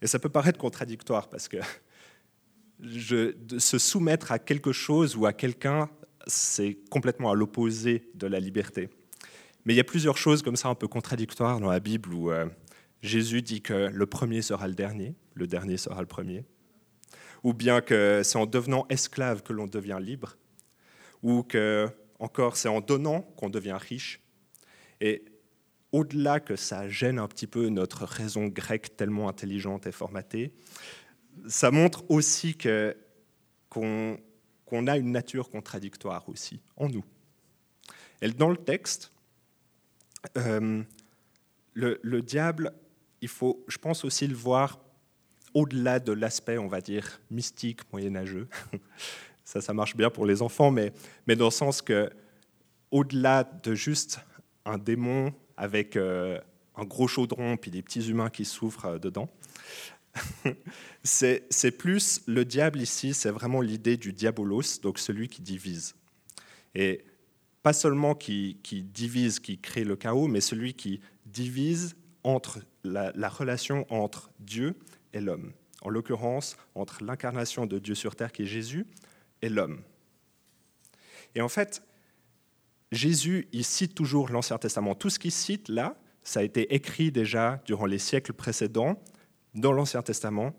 Et 0.02 0.08
ça 0.08 0.20
peut 0.20 0.30
paraître 0.30 0.60
contradictoire 0.60 1.30
parce 1.30 1.48
que 1.48 1.58
de 2.80 3.60
se 3.60 3.78
soumettre 3.78 4.32
à 4.32 4.40
quelque 4.40 4.72
chose 4.72 5.16
ou 5.16 5.26
à 5.26 5.34
quelqu'un, 5.34 5.90
c'est 6.28 6.78
complètement 6.90 7.32
à 7.32 7.36
l'opposé 7.36 8.10
de 8.14 8.28
la 8.28 8.40
liberté. 8.40 8.90
Mais 9.66 9.74
il 9.74 9.78
y 9.78 9.80
a 9.80 9.86
plusieurs 9.86 10.18
choses 10.18 10.42
comme 10.42 10.58
ça 10.58 10.68
un 10.68 10.76
peu 10.76 10.88
contradictoires 10.88 11.60
dans 11.60 11.70
la 11.70 11.80
Bible 11.80 12.14
où 12.14 12.32
euh, 12.32 12.46
Jésus 13.02 13.42
dit 13.42 13.62
que 13.62 13.90
le 13.92 14.06
premier 14.06 14.42
sera 14.42 14.68
le 14.68 14.74
dernier, 14.74 15.16
le 15.34 15.48
dernier 15.48 15.78
sera 15.78 16.02
le 16.02 16.08
premier, 16.08 16.44
ou 17.44 17.54
bien 17.54 17.82
que 17.82 18.22
c'est 18.24 18.38
en 18.38 18.46
devenant 18.46 18.86
esclave 18.90 19.42
que 19.42 19.54
l'on 19.54 19.68
devient 19.68 20.00
libre, 20.02 20.38
ou 21.24 21.44
que, 21.44 21.90
encore, 22.20 22.58
c'est 22.58 22.70
en 22.70 22.82
donnant 22.82 23.22
qu'on 23.22 23.50
devient 23.50 23.78
riche. 23.80 24.22
Et 25.02 25.26
au-delà 25.92 26.40
que 26.40 26.56
ça 26.56 26.90
gêne 26.90 27.20
un 27.20 27.28
petit 27.28 27.48
peu 27.48 27.70
notre 27.70 28.06
raison 28.06 28.48
grecque 28.48 28.96
tellement 28.96 29.30
intelligente 29.30 29.88
et 29.88 29.92
formatée, 29.92 30.54
ça 31.48 31.72
montre 31.72 32.04
aussi 32.10 32.56
que, 32.56 32.96
qu'on, 33.70 34.20
qu'on 34.66 34.88
a 34.88 34.98
une 34.98 35.12
nature 35.12 35.50
contradictoire 35.50 36.28
aussi 36.30 36.62
en 36.76 36.90
nous. 36.90 37.06
Et 38.22 38.30
dans 38.30 38.50
le 38.50 38.58
texte, 38.58 39.12
euh, 40.38 40.84
le, 41.74 42.00
le, 42.02 42.22
diable, 42.22 42.74
il 43.22 43.28
faut, 43.28 43.64
je 43.68 43.78
pense 43.78 44.06
aussi 44.06 44.28
le 44.28 44.36
voir 44.36 44.80
au-delà 45.54 46.00
de 46.00 46.12
l'aspect, 46.12 46.58
on 46.58 46.68
va 46.68 46.82
dire, 46.82 47.22
mystique, 47.30 47.82
moyenâgeux. 47.92 48.48
Ça, 49.46 49.62
ça 49.62 49.74
marche 49.74 49.96
bien 49.96 50.10
pour 50.10 50.26
les 50.26 50.42
enfants, 50.42 50.72
mais, 50.72 50.94
mais 51.28 51.36
dans 51.36 51.46
le 51.46 51.52
sens 51.52 51.82
que, 51.82 52.10
au-delà 52.92 53.44
de 53.44 53.76
juste 53.76 54.20
un 54.66 54.78
démon 54.78 55.34
avec 55.58 55.98
euh, 55.98 56.40
un 56.76 56.86
gros 56.86 57.08
chaudron 57.08 57.58
puis 57.58 57.72
des 57.72 57.82
petits 57.82 58.10
humains 58.10 58.30
qui 58.30 58.46
souffrent 58.46 58.86
euh, 58.86 59.00
dedans, 59.00 59.30
c'est 61.04 61.78
plus 61.78 62.22
le 62.28 62.46
diable 62.46 62.80
ici, 62.80 63.14
c'est 63.14 63.32
vraiment 63.32 63.62
l'idée 63.62 63.98
du 63.98 64.14
diabolos, 64.14 64.80
donc 64.82 65.00
celui 65.00 65.28
qui 65.28 65.42
divise. 65.42 65.96
Et 66.76 67.04
pas 67.64 67.74
seulement 67.74 68.14
qui, 68.14 68.60
qui, 68.64 68.84
divise, 68.84 69.40
qui 69.40 69.58
crée 69.58 69.84
le 69.84 69.96
chaos, 69.96 70.28
mais 70.28 70.42
celui 70.42 70.74
qui 70.74 71.02
divise 71.26 71.96
entre 72.24 72.60
la, 72.84 73.12
la 73.16 73.30
relation 73.30 73.86
entre 73.90 74.30
Dieu 74.40 74.76
et 75.14 75.22
l'homme. 75.22 75.52
En 75.82 75.90
l'occurrence, 75.90 76.58
entre 76.76 77.04
l'incarnation 77.04 77.66
de 77.66 77.80
Dieu 77.80 77.96
sur 77.96 78.16
terre 78.16 78.32
qui 78.32 78.44
est 78.44 78.48
Jésus 78.48 78.86
et 79.44 79.50
l'homme. 79.50 79.84
Et 81.36 81.42
en 81.42 81.50
fait, 81.50 81.84
Jésus, 82.92 83.48
il 83.52 83.66
cite 83.66 83.94
toujours 83.94 84.30
l'Ancien 84.30 84.58
Testament. 84.58 84.96
Tout 84.96 85.10
ce 85.10 85.20
qu'il 85.20 85.32
cite 85.32 85.68
là, 85.68 86.00
ça 86.24 86.40
a 86.40 86.44
été 86.44 86.74
écrit 86.74 87.12
déjà 87.12 87.62
durant 87.66 87.86
les 87.86 88.00
siècles 88.00 88.34
précédents 88.34 89.02
dans 89.54 89.74
l'Ancien 89.74 90.02
Testament, 90.02 90.56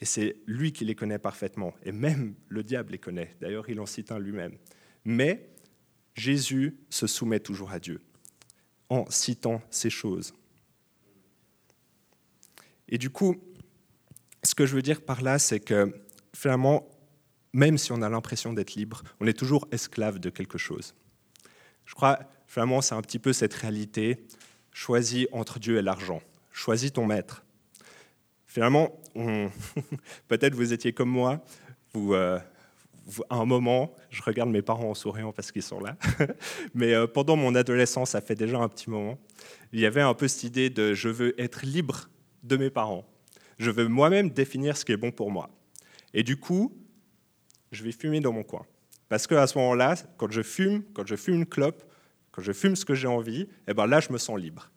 et 0.00 0.04
c'est 0.04 0.36
lui 0.46 0.72
qui 0.72 0.84
les 0.84 0.94
connaît 0.94 1.18
parfaitement. 1.18 1.74
Et 1.82 1.92
même 1.92 2.34
le 2.48 2.62
diable 2.62 2.92
les 2.92 2.98
connaît. 2.98 3.36
D'ailleurs, 3.40 3.68
il 3.68 3.80
en 3.80 3.86
cite 3.86 4.12
un 4.12 4.18
lui-même. 4.18 4.56
Mais 5.04 5.50
Jésus 6.14 6.78
se 6.88 7.06
soumet 7.06 7.40
toujours 7.40 7.70
à 7.70 7.80
Dieu 7.80 8.00
en 8.88 9.08
citant 9.10 9.60
ces 9.70 9.90
choses. 9.90 10.32
Et 12.88 12.98
du 12.98 13.10
coup, 13.10 13.36
ce 14.42 14.54
que 14.54 14.64
je 14.64 14.74
veux 14.74 14.82
dire 14.82 15.02
par 15.02 15.22
là, 15.22 15.38
c'est 15.38 15.60
que 15.60 15.94
finalement, 16.34 16.88
même 17.52 17.78
si 17.78 17.92
on 17.92 18.02
a 18.02 18.08
l'impression 18.08 18.52
d'être 18.52 18.74
libre, 18.74 19.02
on 19.20 19.26
est 19.26 19.38
toujours 19.38 19.66
esclave 19.72 20.18
de 20.18 20.30
quelque 20.30 20.58
chose. 20.58 20.94
Je 21.84 21.94
crois, 21.94 22.20
finalement, 22.46 22.80
c'est 22.80 22.94
un 22.94 23.02
petit 23.02 23.18
peu 23.18 23.32
cette 23.32 23.54
réalité. 23.54 24.24
Choisis 24.72 25.26
entre 25.32 25.58
Dieu 25.58 25.78
et 25.78 25.82
l'argent. 25.82 26.22
Choisis 26.52 26.92
ton 26.92 27.06
maître. 27.06 27.44
Finalement, 28.46 29.00
peut-être 30.28 30.54
vous 30.54 30.72
étiez 30.72 30.92
comme 30.92 31.10
moi, 31.10 31.44
vous, 31.92 32.14
euh, 32.14 32.38
à 33.28 33.36
un 33.36 33.44
moment, 33.44 33.92
je 34.10 34.22
regarde 34.22 34.50
mes 34.50 34.62
parents 34.62 34.90
en 34.90 34.94
souriant 34.94 35.32
parce 35.32 35.52
qu'ils 35.52 35.62
sont 35.62 35.80
là, 35.80 35.96
mais 36.74 36.94
euh, 36.94 37.06
pendant 37.06 37.36
mon 37.36 37.54
adolescence, 37.54 38.10
ça 38.10 38.20
fait 38.20 38.34
déjà 38.34 38.58
un 38.58 38.68
petit 38.68 38.90
moment, 38.90 39.18
il 39.72 39.80
y 39.80 39.86
avait 39.86 40.00
un 40.00 40.14
peu 40.14 40.28
cette 40.28 40.44
idée 40.44 40.70
de 40.70 40.94
je 40.94 41.08
veux 41.08 41.40
être 41.40 41.64
libre 41.64 42.08
de 42.42 42.56
mes 42.56 42.70
parents. 42.70 43.04
Je 43.58 43.70
veux 43.70 43.88
moi-même 43.88 44.30
définir 44.30 44.76
ce 44.76 44.84
qui 44.84 44.92
est 44.92 44.96
bon 44.96 45.10
pour 45.10 45.30
moi. 45.30 45.50
Et 46.14 46.22
du 46.22 46.36
coup, 46.36 46.72
je 47.72 47.84
vais 47.84 47.92
fumer 47.92 48.20
dans 48.20 48.32
mon 48.32 48.42
coin. 48.42 48.66
Parce 49.08 49.26
qu'à 49.26 49.46
ce 49.46 49.58
moment-là, 49.58 49.96
quand 50.16 50.30
je 50.30 50.42
fume, 50.42 50.84
quand 50.94 51.06
je 51.06 51.16
fume 51.16 51.34
une 51.34 51.46
clope, 51.46 51.82
quand 52.32 52.42
je 52.42 52.52
fume 52.52 52.76
ce 52.76 52.84
que 52.84 52.94
j'ai 52.94 53.08
envie, 53.08 53.48
eh 53.66 53.74
ben 53.74 53.86
là, 53.86 54.00
je 54.00 54.12
me 54.12 54.18
sens 54.18 54.38
libre. 54.38 54.70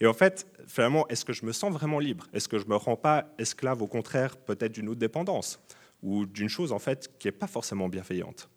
Et 0.00 0.06
en 0.06 0.12
fait, 0.12 0.46
finalement, 0.66 1.08
est-ce 1.08 1.24
que 1.24 1.32
je 1.32 1.46
me 1.46 1.52
sens 1.52 1.72
vraiment 1.72 1.98
libre? 1.98 2.26
Est-ce 2.34 2.48
que 2.48 2.58
je 2.58 2.64
ne 2.64 2.70
me 2.70 2.76
rends 2.76 2.96
pas 2.96 3.32
esclave, 3.38 3.80
au 3.80 3.86
contraire, 3.86 4.36
peut-être 4.36 4.72
d'une 4.72 4.90
autre 4.90 5.00
dépendance? 5.00 5.58
Ou 6.02 6.26
d'une 6.26 6.50
chose, 6.50 6.72
en 6.72 6.78
fait, 6.78 7.10
qui 7.18 7.28
n'est 7.28 7.32
pas 7.32 7.46
forcément 7.46 7.88
bienveillante 7.88 8.50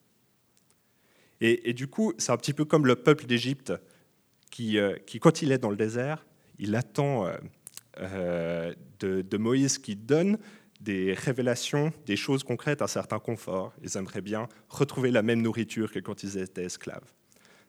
et, 1.42 1.74
du 1.74 1.88
coup, 1.88 2.14
c'est 2.18 2.32
un 2.32 2.38
petit 2.38 2.54
peu 2.54 2.66
comme 2.66 2.86
le 2.86 2.98
peuple 2.98 3.26
d'Égypte 3.26 3.72
qui, 4.52 4.78
euh, 4.78 4.96
quand 5.22 5.42
il 5.42 5.52
est 5.52 5.58
dans 5.58 5.70
le 5.70 5.78
désert, 5.78 6.26
il 6.58 6.76
attend 6.76 7.26
euh, 7.26 7.38
euh, 8.00 8.74
de, 9.00 9.22
de, 9.22 9.38
Moïse 9.38 9.78
qui 9.78 9.96
donne 9.96 10.38
des 10.80 11.14
révélations, 11.14 11.92
des 12.06 12.16
choses 12.16 12.44
concrètes, 12.44 12.82
un 12.82 12.88
certain 12.88 13.20
confort. 13.20 13.74
Ils 13.84 13.98
aimeraient 13.98 14.22
bien 14.22 14.48
retrouver 14.70 15.12
la 15.12 15.22
même 15.22 15.42
nourriture 15.42 15.92
que 15.92 16.00
quand 16.00 16.24
ils 16.24 16.38
étaient 16.38 16.64
esclaves. 16.64 17.12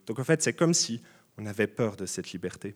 Donc 0.06 0.18
en 0.18 0.24
fait, 0.24 0.42
c'est 0.42 0.52
comme 0.52 0.74
si 0.74 1.02
on 1.38 1.46
avait 1.46 1.66
peur 1.66 1.96
de 1.96 2.06
cette 2.06 2.32
liberté. 2.32 2.74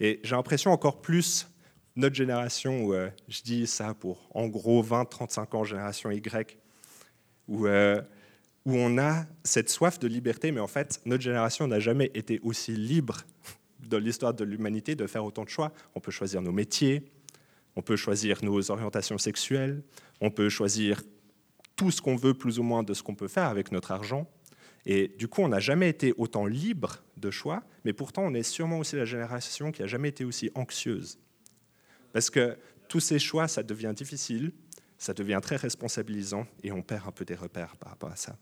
Et 0.00 0.20
j'ai 0.22 0.34
l'impression 0.34 0.72
encore 0.72 1.00
plus, 1.00 1.48
notre 1.94 2.14
génération, 2.14 2.84
où 2.84 2.94
euh, 2.94 3.08
je 3.28 3.42
dis 3.42 3.66
ça 3.66 3.94
pour 3.94 4.28
en 4.34 4.48
gros 4.48 4.82
20-35 4.82 5.56
ans, 5.56 5.64
génération 5.64 6.10
Y, 6.10 6.58
où, 7.48 7.66
euh, 7.66 8.02
où 8.64 8.74
on 8.74 8.98
a 8.98 9.24
cette 9.44 9.70
soif 9.70 9.98
de 9.98 10.08
liberté, 10.08 10.52
mais 10.52 10.60
en 10.60 10.66
fait, 10.66 11.00
notre 11.06 11.22
génération 11.22 11.66
n'a 11.66 11.80
jamais 11.80 12.10
été 12.14 12.40
aussi 12.42 12.72
libre 12.72 13.22
dans 13.80 13.98
l'histoire 13.98 14.34
de 14.34 14.44
l'humanité 14.44 14.94
de 14.94 15.06
faire 15.06 15.24
autant 15.24 15.44
de 15.44 15.48
choix. 15.48 15.72
On 15.94 16.00
peut 16.00 16.10
choisir 16.10 16.42
nos 16.42 16.52
métiers, 16.52 17.08
on 17.76 17.82
peut 17.82 17.96
choisir 17.96 18.42
nos 18.42 18.70
orientations 18.70 19.18
sexuelles, 19.18 19.82
on 20.20 20.30
peut 20.30 20.48
choisir 20.48 21.02
tout 21.76 21.90
ce 21.90 22.00
qu'on 22.00 22.16
veut 22.16 22.34
plus 22.34 22.58
ou 22.58 22.62
moins 22.62 22.82
de 22.82 22.94
ce 22.94 23.02
qu'on 23.02 23.14
peut 23.14 23.28
faire 23.28 23.48
avec 23.48 23.70
notre 23.70 23.92
argent. 23.92 24.26
Et 24.86 25.08
du 25.18 25.28
coup, 25.28 25.42
on 25.42 25.48
n'a 25.48 25.60
jamais 25.60 25.90
été 25.90 26.14
autant 26.16 26.46
libre 26.46 27.02
de 27.18 27.30
choix, 27.30 27.62
mais 27.84 27.92
pourtant, 27.92 28.22
on 28.22 28.34
est 28.34 28.42
sûrement 28.42 28.78
aussi 28.78 28.96
la 28.96 29.04
génération 29.04 29.72
qui 29.72 29.82
a 29.82 29.86
jamais 29.86 30.08
été 30.08 30.24
aussi 30.24 30.50
anxieuse. 30.54 31.18
Parce 32.12 32.30
que 32.30 32.56
tous 32.88 33.00
ces 33.00 33.18
choix, 33.18 33.46
ça 33.46 33.62
devient 33.62 33.92
difficile, 33.94 34.52
ça 34.96 35.12
devient 35.12 35.40
très 35.42 35.56
responsabilisant, 35.56 36.46
et 36.62 36.72
on 36.72 36.82
perd 36.82 37.06
un 37.06 37.12
peu 37.12 37.24
des 37.24 37.34
repères 37.34 37.76
par 37.76 37.90
rapport 37.90 38.10
à 38.10 38.16
ça. 38.16 38.38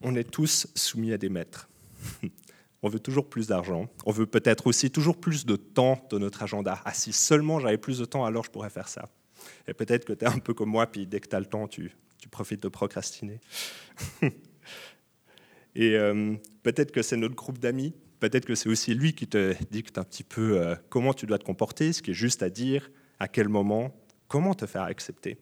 On 0.00 0.16
est 0.16 0.28
tous 0.28 0.66
soumis 0.74 1.12
à 1.12 1.18
des 1.18 1.28
maîtres. 1.28 1.68
On 2.84 2.90
veut 2.90 3.00
toujours 3.00 3.30
plus 3.30 3.46
d'argent. 3.46 3.88
On 4.04 4.12
veut 4.12 4.26
peut-être 4.26 4.66
aussi 4.66 4.90
toujours 4.90 5.18
plus 5.18 5.46
de 5.46 5.56
temps 5.56 6.06
de 6.10 6.18
notre 6.18 6.42
agenda. 6.42 6.82
Ah, 6.84 6.92
si 6.92 7.14
seulement 7.14 7.58
j'avais 7.58 7.78
plus 7.78 7.98
de 7.98 8.04
temps, 8.04 8.26
alors 8.26 8.44
je 8.44 8.50
pourrais 8.50 8.68
faire 8.68 8.88
ça. 8.88 9.08
Et 9.66 9.72
peut-être 9.72 10.04
que 10.04 10.12
tu 10.12 10.26
es 10.26 10.28
un 10.28 10.38
peu 10.38 10.52
comme 10.52 10.68
moi, 10.68 10.86
puis 10.86 11.06
dès 11.06 11.18
que 11.18 11.26
tu 11.26 11.34
as 11.34 11.40
le 11.40 11.46
temps, 11.46 11.66
tu, 11.66 11.90
profites 12.30 12.62
de 12.62 12.68
procrastiner. 12.68 13.40
Et 15.74 15.96
euh, 15.96 16.34
peut-être 16.62 16.92
que 16.92 17.00
c'est 17.00 17.16
notre 17.16 17.34
groupe 17.34 17.58
d'amis, 17.58 17.94
peut-être 18.20 18.44
que 18.44 18.54
c'est 18.54 18.68
aussi 18.68 18.94
lui 18.94 19.14
qui 19.14 19.28
te 19.28 19.54
dicte 19.70 19.96
un 19.96 20.04
petit 20.04 20.22
peu 20.22 20.60
euh, 20.60 20.74
comment 20.90 21.14
tu 21.14 21.24
dois 21.24 21.38
te 21.38 21.44
comporter, 21.44 21.94
ce 21.94 22.02
qui 22.02 22.10
est 22.10 22.14
juste 22.14 22.42
à 22.42 22.50
dire, 22.50 22.90
à 23.18 23.28
quel 23.28 23.48
moment, 23.48 23.96
comment 24.28 24.52
te 24.52 24.66
faire 24.66 24.82
accepter. 24.82 25.38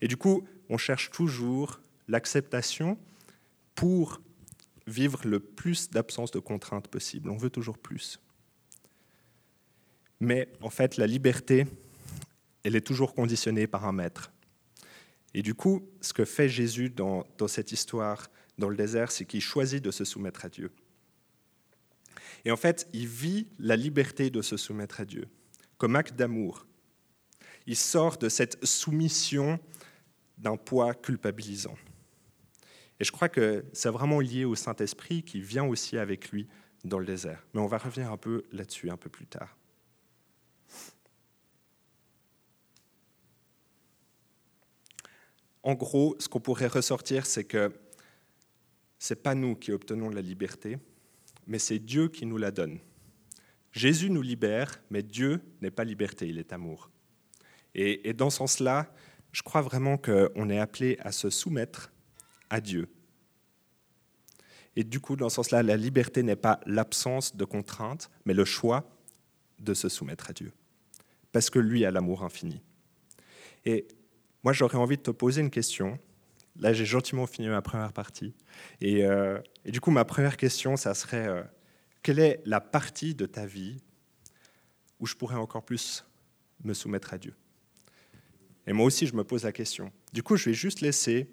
Et 0.00 0.08
du 0.08 0.16
coup, 0.16 0.42
on 0.68 0.78
cherche 0.78 1.12
toujours 1.12 1.80
l'acceptation 2.08 2.98
pour 3.76 4.20
vivre 4.86 5.20
le 5.24 5.40
plus 5.40 5.90
d'absence 5.90 6.30
de 6.30 6.38
contraintes 6.38 6.88
possible. 6.88 7.30
On 7.30 7.36
veut 7.36 7.50
toujours 7.50 7.78
plus. 7.78 8.20
Mais 10.20 10.48
en 10.60 10.70
fait, 10.70 10.96
la 10.96 11.06
liberté, 11.06 11.66
elle 12.62 12.76
est 12.76 12.86
toujours 12.86 13.14
conditionnée 13.14 13.66
par 13.66 13.86
un 13.86 13.92
maître. 13.92 14.30
Et 15.32 15.42
du 15.42 15.54
coup, 15.54 15.88
ce 16.00 16.12
que 16.12 16.24
fait 16.24 16.48
Jésus 16.48 16.90
dans, 16.90 17.24
cette 17.46 17.72
histoire 17.72 18.28
dans 18.58 18.68
le 18.68 18.76
désert, 18.76 19.10
c'est 19.10 19.24
qu'il 19.24 19.40
choisit 19.40 19.82
de 19.82 19.90
se 19.90 20.04
soumettre 20.04 20.44
à 20.44 20.48
Dieu. 20.48 20.70
Et 22.44 22.50
en 22.50 22.56
fait, 22.56 22.88
il 22.92 23.06
vit 23.06 23.46
la 23.58 23.76
liberté 23.76 24.30
de 24.30 24.42
se 24.42 24.56
soumettre 24.56 25.00
à 25.00 25.04
Dieu 25.04 25.26
comme 25.78 25.96
acte 25.96 26.14
d'amour. 26.14 26.66
Il 27.66 27.76
sort 27.76 28.18
de 28.18 28.28
cette 28.28 28.62
soumission 28.66 29.58
d'un 30.36 30.58
poids 30.58 30.92
culpabilisant. 30.94 31.76
Et 33.00 33.04
je 33.04 33.12
crois 33.12 33.30
que 33.30 33.64
c'est 33.72 33.88
vraiment 33.88 34.20
lié 34.20 34.44
au 34.44 34.54
Saint-Esprit 34.54 35.22
qui 35.22 35.40
vient 35.40 35.64
aussi 35.64 35.96
avec 35.96 36.30
lui 36.30 36.46
dans 36.84 36.98
le 36.98 37.06
désert. 37.06 37.46
Mais 37.54 37.60
on 37.60 37.66
va 37.66 37.78
revenir 37.78 38.12
un 38.12 38.18
peu 38.18 38.44
là-dessus 38.52 38.90
un 38.90 38.98
peu 38.98 39.08
plus 39.08 39.26
tard. 39.26 39.56
En 45.62 45.74
gros, 45.74 46.14
ce 46.18 46.28
qu'on 46.28 46.40
pourrait 46.40 46.68
ressortir, 46.68 47.26
c'est 47.26 47.44
que 47.44 47.72
ce 48.98 49.14
n'est 49.14 49.20
pas 49.20 49.34
nous 49.34 49.56
qui 49.56 49.72
obtenons 49.72 50.10
la 50.10 50.22
liberté, 50.22 50.78
mais 51.46 51.58
c'est 51.58 51.78
Dieu 51.78 52.08
qui 52.08 52.26
nous 52.26 52.38
la 52.38 52.50
donne. 52.50 52.78
Jésus 53.72 54.10
nous 54.10 54.22
libère, 54.22 54.82
mais 54.90 55.02
Dieu 55.02 55.40
n'est 55.60 55.70
pas 55.70 55.84
liberté, 55.84 56.28
il 56.28 56.38
est 56.38 56.52
amour. 56.52 56.90
Et, 57.74 58.08
et 58.08 58.12
dans 58.12 58.30
ce 58.30 58.38
sens-là, 58.38 58.92
je 59.32 59.42
crois 59.42 59.62
vraiment 59.62 59.96
qu'on 59.96 60.50
est 60.50 60.58
appelé 60.58 60.98
à 61.00 61.12
se 61.12 61.30
soumettre 61.30 61.92
à 62.50 62.60
Dieu. 62.60 62.88
Et 64.76 64.84
du 64.84 65.00
coup, 65.00 65.16
dans 65.16 65.28
ce 65.28 65.36
sens-là, 65.36 65.62
la 65.62 65.76
liberté 65.76 66.22
n'est 66.22 66.36
pas 66.36 66.60
l'absence 66.66 67.36
de 67.36 67.44
contraintes, 67.44 68.10
mais 68.24 68.34
le 68.34 68.44
choix 68.44 68.88
de 69.58 69.74
se 69.74 69.88
soumettre 69.88 70.30
à 70.30 70.32
Dieu. 70.32 70.52
Parce 71.32 71.50
que 71.50 71.58
lui 71.58 71.84
a 71.84 71.90
l'amour 71.90 72.24
infini. 72.24 72.60
Et 73.64 73.86
moi, 74.42 74.52
j'aurais 74.52 74.78
envie 74.78 74.96
de 74.96 75.02
te 75.02 75.10
poser 75.10 75.40
une 75.40 75.50
question. 75.50 75.98
Là, 76.58 76.72
j'ai 76.72 76.86
gentiment 76.86 77.26
fini 77.26 77.48
ma 77.48 77.62
première 77.62 77.92
partie. 77.92 78.34
Et, 78.80 79.04
euh, 79.04 79.38
du 79.64 79.80
coup, 79.80 79.90
ma 79.90 80.04
première 80.04 80.36
question, 80.36 80.76
ça 80.76 80.94
serait 80.94 81.26
euh, 81.26 81.42
quelle 82.02 82.18
est 82.18 82.40
la 82.46 82.60
partie 82.60 83.14
de 83.14 83.26
ta 83.26 83.46
vie 83.46 83.82
où 84.98 85.06
je 85.06 85.14
pourrais 85.14 85.36
encore 85.36 85.64
plus 85.64 86.04
me 86.64 86.74
soumettre 86.74 87.12
à 87.12 87.18
Dieu? 87.18 87.34
Et 88.66 88.72
moi 88.72 88.86
aussi, 88.86 89.06
je 89.06 89.14
me 89.14 89.24
pose 89.24 89.44
la 89.44 89.52
question. 89.52 89.92
Du 90.12 90.22
coup, 90.22 90.36
je 90.36 90.46
vais 90.46 90.54
juste 90.54 90.80
laisser 90.80 91.28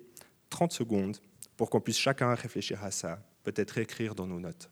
30 0.50 0.72
secondes 0.72 1.18
pour 1.56 1.70
qu'on 1.70 1.82
puisse 1.82 1.98
chacun 1.98 2.34
réfléchir 2.34 2.84
à 2.84 2.92
ça, 2.92 3.20
peut-être 3.44 3.78
écrire 3.78 4.16
dans 4.16 4.28
nos 4.28 4.40
notes. 4.40 4.70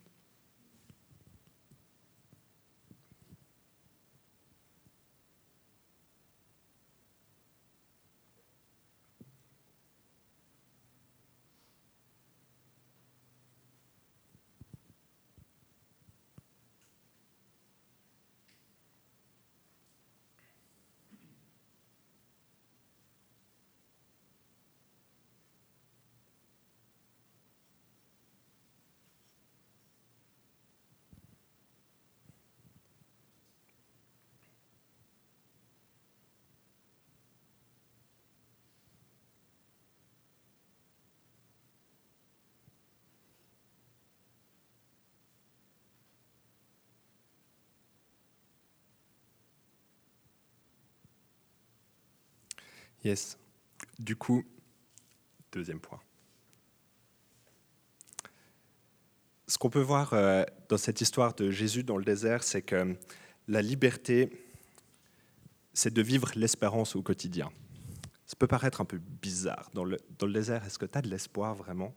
Yes. 53.05 53.37
Du 53.99 54.15
coup, 54.15 54.43
deuxième 55.51 55.79
point. 55.79 56.01
Ce 59.47 59.59
qu'on 59.59 59.69
peut 59.69 59.79
voir 59.79 60.13
euh, 60.13 60.43
dans 60.69 60.77
cette 60.77 61.01
histoire 61.01 61.35
de 61.35 61.51
Jésus 61.51 61.83
dans 61.83 61.97
le 61.97 62.03
désert, 62.03 62.43
c'est 62.43 62.63
que 62.63 62.97
la 63.47 63.61
liberté, 63.61 64.31
c'est 65.73 65.93
de 65.93 66.01
vivre 66.01 66.31
l'espérance 66.35 66.95
au 66.95 67.03
quotidien. 67.03 67.51
Ça 68.25 68.35
peut 68.39 68.47
paraître 68.47 68.81
un 68.81 68.85
peu 68.85 68.97
bizarre. 68.97 69.69
Dans 69.75 69.83
le, 69.83 69.99
dans 70.17 70.25
le 70.25 70.33
désert, 70.33 70.65
est-ce 70.65 70.79
que 70.79 70.87
tu 70.87 70.97
as 70.97 71.03
de 71.03 71.07
l'espoir 71.07 71.53
vraiment? 71.53 71.93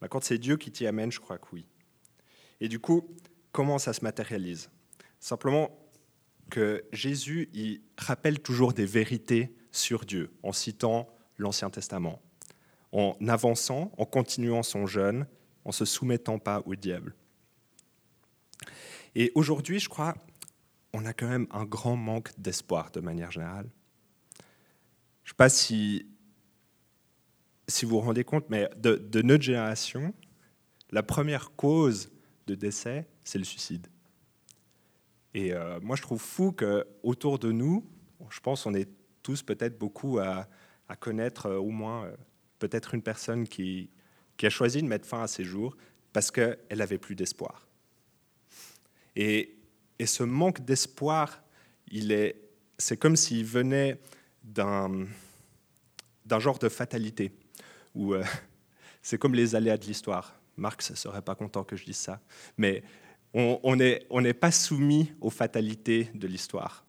Ben, 0.00 0.06
Quand 0.06 0.22
c'est 0.22 0.38
Dieu 0.38 0.56
qui 0.56 0.70
t'y 0.70 0.86
amène, 0.86 1.10
je 1.10 1.18
crois 1.18 1.38
que 1.38 1.48
oui. 1.54 1.66
Et 2.60 2.68
du 2.68 2.78
coup, 2.78 3.04
comment 3.50 3.78
ça 3.80 3.92
se 3.92 4.04
matérialise? 4.04 4.70
Simplement 5.18 5.76
que 6.50 6.84
Jésus, 6.92 7.50
il 7.52 7.82
rappelle 7.98 8.38
toujours 8.38 8.72
des 8.72 8.86
vérités 8.86 9.56
sur 9.72 10.04
Dieu 10.04 10.32
en 10.42 10.52
citant 10.52 11.08
l'Ancien 11.38 11.70
Testament, 11.70 12.20
en 12.92 13.16
avançant, 13.26 13.92
en 13.96 14.04
continuant 14.04 14.62
son 14.62 14.86
jeûne, 14.86 15.26
en 15.64 15.72
se 15.72 15.84
soumettant 15.84 16.38
pas 16.38 16.62
au 16.66 16.74
diable. 16.74 17.14
Et 19.14 19.32
aujourd'hui, 19.34 19.78
je 19.78 19.88
crois, 19.88 20.14
on 20.92 21.04
a 21.04 21.12
quand 21.12 21.28
même 21.28 21.46
un 21.50 21.64
grand 21.64 21.96
manque 21.96 22.30
d'espoir 22.38 22.90
de 22.90 23.00
manière 23.00 23.30
générale. 23.30 23.68
Je 25.24 25.30
ne 25.30 25.34
sais 25.34 25.36
pas 25.36 25.48
si, 25.48 26.06
si 27.68 27.84
vous 27.84 27.92
vous 27.92 28.00
rendez 28.00 28.24
compte, 28.24 28.48
mais 28.48 28.68
de, 28.76 29.22
notre 29.22 29.42
génération, 29.42 30.14
la 30.90 31.02
première 31.02 31.52
cause 31.52 32.10
de 32.46 32.54
décès, 32.54 33.08
c'est 33.24 33.38
le 33.38 33.44
suicide. 33.44 33.86
Et 35.34 35.52
euh, 35.52 35.78
moi, 35.80 35.94
je 35.94 36.02
trouve 36.02 36.20
fou 36.20 36.52
qu'autour 36.52 37.38
de 37.38 37.52
nous, 37.52 37.88
je 38.28 38.40
pense 38.40 38.64
qu'on 38.64 38.74
est 38.74 38.88
tous 39.22 39.42
peut-être 39.42 39.78
beaucoup 39.78 40.18
à, 40.18 40.46
connaître 40.98 41.46
euh, 41.46 41.58
au 41.58 41.70
moins 41.70 42.06
euh, 42.06 42.16
peut-être 42.58 42.94
une 42.94 43.02
personne 43.02 43.46
qui, 43.46 43.90
a 44.42 44.48
choisi 44.48 44.80
de 44.82 44.86
mettre 44.86 45.06
fin 45.06 45.22
à 45.22 45.28
ses 45.28 45.44
jours 45.44 45.76
parce 46.12 46.30
qu'elle 46.30 46.58
n'avait 46.74 46.98
plus 46.98 47.14
d'espoir. 47.14 47.68
Et, 49.14 49.56
ce 50.02 50.22
manque 50.22 50.64
d'espoir, 50.64 51.42
c'est 52.78 52.96
comme 52.96 53.16
s'il 53.16 53.44
venait 53.44 54.00
d'un, 54.42 55.06
genre 56.38 56.58
de 56.58 56.70
fatalité, 56.70 57.30
où 57.94 58.14
c'est 59.02 59.18
comme 59.18 59.34
les 59.34 59.54
aléas 59.54 59.76
de 59.76 59.84
l'histoire. 59.84 60.40
Marx 60.56 60.90
ne 60.90 60.96
serait 60.96 61.20
pas 61.20 61.34
content 61.34 61.64
que 61.64 61.76
je 61.76 61.84
dise 61.84 61.98
ça, 61.98 62.18
mais 62.56 62.82
on 63.34 63.76
n'est 63.76 64.34
pas 64.34 64.50
soumis 64.50 65.12
aux 65.20 65.30
fatalités 65.30 66.08
de 66.14 66.26
l'histoire, 66.26 66.84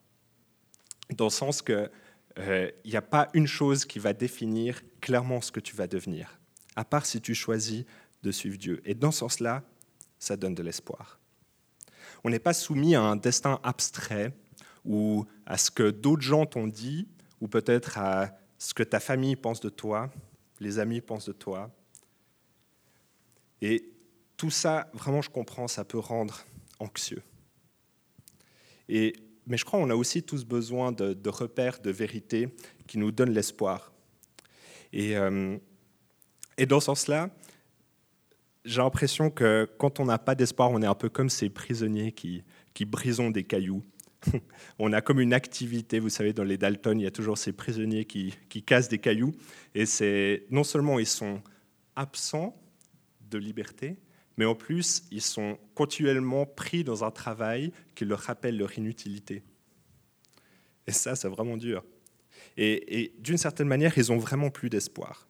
dans 1.15 1.25
le 1.25 1.31
sens 1.31 1.61
qu'il 1.61 1.89
n'y 2.37 2.43
euh, 2.43 2.71
a 2.93 3.01
pas 3.01 3.29
une 3.33 3.47
chose 3.47 3.85
qui 3.85 3.99
va 3.99 4.13
définir 4.13 4.81
clairement 4.99 5.41
ce 5.41 5.51
que 5.51 5.59
tu 5.59 5.75
vas 5.75 5.87
devenir, 5.87 6.39
à 6.75 6.85
part 6.85 7.05
si 7.05 7.21
tu 7.21 7.35
choisis 7.35 7.85
de 8.23 8.31
suivre 8.31 8.57
Dieu. 8.57 8.81
Et 8.85 8.93
dans 8.93 9.11
ce 9.11 9.19
sens-là, 9.19 9.63
ça 10.19 10.37
donne 10.37 10.55
de 10.55 10.63
l'espoir. 10.63 11.19
On 12.23 12.29
n'est 12.29 12.39
pas 12.39 12.53
soumis 12.53 12.95
à 12.95 13.01
un 13.01 13.15
destin 13.15 13.59
abstrait 13.63 14.33
ou 14.85 15.25
à 15.45 15.57
ce 15.57 15.71
que 15.71 15.89
d'autres 15.89 16.21
gens 16.21 16.45
t'ont 16.45 16.67
dit, 16.67 17.07
ou 17.39 17.47
peut-être 17.47 17.97
à 17.97 18.31
ce 18.57 18.73
que 18.73 18.83
ta 18.83 18.99
famille 18.99 19.35
pense 19.35 19.59
de 19.59 19.69
toi, 19.69 20.11
les 20.59 20.79
amis 20.79 21.01
pensent 21.01 21.25
de 21.25 21.33
toi. 21.33 21.71
Et 23.61 23.91
tout 24.37 24.51
ça, 24.51 24.89
vraiment, 24.93 25.21
je 25.21 25.29
comprends, 25.29 25.67
ça 25.67 25.83
peut 25.83 25.99
rendre 25.99 26.45
anxieux. 26.79 27.23
Et, 28.87 29.13
mais 29.47 29.57
je 29.57 29.65
crois 29.65 29.79
qu'on 29.79 29.89
a 29.89 29.95
aussi 29.95 30.23
tous 30.23 30.45
besoin 30.45 30.91
de, 30.91 31.29
repères, 31.29 31.79
de 31.79 31.91
vérités 31.91 32.49
qui 32.87 32.97
nous 32.97 33.11
donnent 33.11 33.33
l'espoir. 33.33 33.91
Et, 34.93 35.17
euh, 35.17 35.57
et 36.57 36.65
dans 36.65 36.79
ce 36.79 36.87
sens-là, 36.87 37.29
j'ai 38.65 38.81
l'impression 38.81 39.29
que 39.29 39.69
quand 39.77 39.99
on 39.99 40.05
n'a 40.05 40.19
pas 40.19 40.35
d'espoir, 40.35 40.71
on 40.71 40.81
est 40.81 40.87
un 40.87 40.95
peu 40.95 41.09
comme 41.09 41.29
ces 41.29 41.49
prisonniers 41.49 42.11
qui, 42.11 42.43
qui 42.73 42.85
brisons 42.85 43.31
des 43.31 43.43
cailloux. 43.43 43.83
on 44.79 44.93
a 44.93 45.01
comme 45.01 45.19
une 45.19 45.33
activité, 45.33 45.99
vous 45.99 46.09
savez, 46.09 46.33
dans 46.33 46.43
les 46.43 46.57
Dalton, 46.57 46.99
il 46.99 47.03
y 47.03 47.07
a 47.07 47.11
toujours 47.11 47.37
ces 47.37 47.53
prisonniers 47.53 48.05
qui, 48.05 48.35
qui 48.49 48.61
cassent 48.61 48.89
des 48.89 48.99
cailloux. 48.99 49.31
Et 49.73 49.85
c'est 49.85 50.45
non 50.51 50.63
seulement 50.63 50.99
ils 50.99 51.07
sont 51.07 51.41
absents 51.95 52.55
de 53.29 53.37
liberté, 53.37 53.97
mais 54.37 54.45
en 54.45 54.55
plus, 54.55 55.03
ils 55.11 55.21
sont 55.21 55.57
continuellement 55.75 56.45
pris 56.45 56.83
dans 56.83 57.03
un 57.03 57.11
travail 57.11 57.71
qui 57.95 58.05
leur 58.05 58.19
rappelle 58.19 58.57
leur 58.57 58.77
inutilité. 58.77 59.43
Et 60.87 60.91
ça, 60.91 61.15
c'est 61.15 61.27
vraiment 61.27 61.57
dur. 61.57 61.83
Et, 62.57 63.13
d'une 63.19 63.37
certaine 63.37 63.67
manière, 63.67 63.97
ils 63.97 64.11
ont 64.11 64.17
vraiment 64.17 64.49
plus 64.49 64.69
d'espoir. 64.69 65.27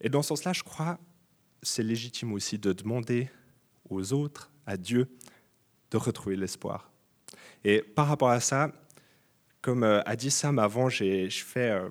Et 0.00 0.08
dans 0.08 0.22
ce 0.22 0.28
sens-là, 0.28 0.52
je 0.52 0.62
crois, 0.62 0.98
c'est 1.62 1.82
légitime 1.82 2.32
aussi 2.32 2.58
de 2.58 2.72
demander 2.72 3.28
aux 3.88 4.12
autres, 4.12 4.50
à 4.66 4.76
Dieu, 4.76 5.08
de 5.90 5.96
retrouver 5.96 6.36
l'espoir. 6.36 6.90
Et 7.64 7.82
par 7.82 8.08
rapport 8.08 8.30
à 8.30 8.40
ça, 8.40 8.72
comme 9.60 9.84
euh, 9.84 10.02
a 10.04 10.16
dit 10.16 10.30
Sam 10.30 10.58
avant, 10.58 10.88
j'ai 10.88 11.30
fait 11.30 11.70
euh, 11.70 11.88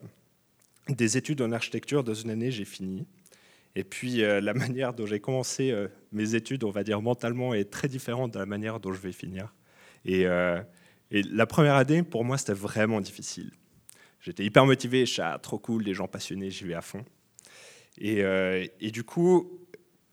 des 0.90 1.18
études 1.18 1.42
en 1.42 1.52
architecture. 1.52 2.04
Dans 2.04 2.14
une 2.14 2.30
année, 2.30 2.52
j'ai 2.52 2.66
fini. 2.66 3.08
Et 3.76 3.84
puis 3.84 4.24
euh, 4.24 4.42
la 4.42 4.54
manière 4.54 4.94
dont 4.94 5.06
j'ai 5.06 5.20
commencé 5.20 5.72
euh, 5.72 5.88
mes 6.12 6.36
études, 6.36 6.64
on 6.64 6.72
va 6.72 6.84
dire 6.84 7.02
mentalement, 7.02 7.54
est 7.54 7.70
très 7.70 7.88
différente 7.88 8.34
de 8.34 8.40
la 8.40 8.46
manière 8.46 8.80
dont 8.80 8.94
je 8.94 9.00
vais 9.00 9.12
finir. 9.12 9.54
Et, 10.06 10.26
euh, 10.26 10.62
la 11.12 11.46
première 11.46 11.76
année, 11.76 12.04
pour 12.04 12.24
moi, 12.24 12.38
c'était 12.38 12.54
vraiment 12.54 13.02
difficile. 13.02 13.52
J'étais 14.22 14.46
hyper 14.46 14.66
motivé, 14.66 15.06
je 15.06 15.22
ah, 15.22 15.38
trop 15.42 15.60
cool, 15.60 15.84
des 15.84 15.94
gens 15.94 16.08
passionnés, 16.08 16.50
j'y 16.50 16.64
vais 16.64 16.74
à 16.74 16.82
fond. 16.82 17.04
Et, 17.98 18.22
et, 18.80 18.92
du 18.92 19.04
coup, 19.04 19.60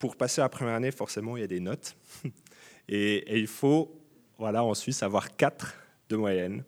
pour 0.01 0.17
passer 0.17 0.41
la 0.41 0.49
première 0.49 0.75
année, 0.75 0.91
forcément, 0.91 1.37
il 1.37 1.41
y 1.41 1.45
a 1.45 1.47
des 1.49 1.61
notes. 1.61 1.97
Et, 2.89 3.39
il 3.39 3.47
faut, 3.47 4.03
voilà, 4.39 4.65
en 4.65 4.75
Suisse, 4.75 5.05
avoir 5.05 5.37
4 5.37 5.77
de 6.09 6.17
moyenne. 6.17 6.65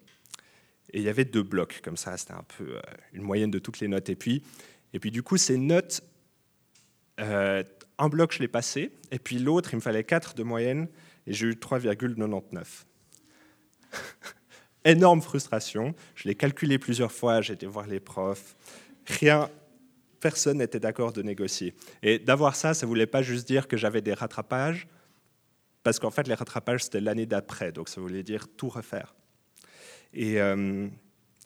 Et 0.93 0.99
il 0.99 1.03
y 1.03 1.09
avait 1.09 1.25
deux 1.25 1.43
blocs, 1.43 1.81
comme 1.83 1.97
ça, 1.97 2.17
c'était 2.17 2.35
un 2.35 2.45
peu 2.57 2.79
une 3.13 3.23
moyenne 3.23 3.51
de 3.51 3.59
toutes 3.59 3.81
les 3.81 3.89
notes. 3.89 4.11
Et 4.11 4.17
puis, 4.17 4.45
et 4.93 5.01
puis 5.01 5.11
du 5.11 5.25
coup, 5.25 5.39
ces 5.39 5.57
notes 5.57 6.03
euh, 7.21 7.63
un 7.99 8.09
bloc, 8.09 8.33
je 8.33 8.39
l'ai 8.41 8.49
passé, 8.49 8.93
et 9.11 9.19
puis 9.19 9.39
l'autre, 9.39 9.73
il 9.73 9.77
me 9.77 9.81
fallait 9.81 10.05
4 10.05 10.35
de 10.35 10.43
moyenne, 10.43 10.89
et 11.27 11.33
j'ai 11.33 11.47
eu 11.47 11.53
3,99. 11.53 12.65
Énorme 14.85 15.21
frustration. 15.21 15.95
Je 16.15 16.29
l'ai 16.29 16.35
calculé 16.35 16.79
plusieurs 16.79 17.13
fois, 17.13 17.43
j'ai 17.43 17.53
été 17.53 17.67
voir 17.67 17.87
les 17.87 18.01
profs. 18.01 18.57
Rien, 19.07 19.51
personne 20.21 20.59
n'était 20.59 20.81
d'accord 20.81 21.13
de 21.13 21.23
négocier. 21.23 21.75
Et 22.03 22.19
d'avoir 22.19 22.57
ça, 22.57 22.73
ça 22.73 22.87
ne 22.87 22.89
voulait 22.89 23.07
pas 23.07 23.23
juste 23.23 23.47
dire 23.47 23.69
que 23.69 23.77
j'avais 23.77 24.01
des 24.01 24.15
rattrapages, 24.15 24.89
parce 25.83 25.99
qu'en 25.99 26.11
fait, 26.11 26.27
les 26.27 26.35
rattrapages, 26.35 26.85
c'était 26.85 27.01
l'année 27.01 27.27
d'après, 27.27 27.73
donc 27.73 27.89
ça 27.89 28.01
voulait 28.01 28.23
dire 28.23 28.47
tout 28.49 28.69
refaire. 28.69 29.15
Et, 30.13 30.41
euh, 30.41 30.89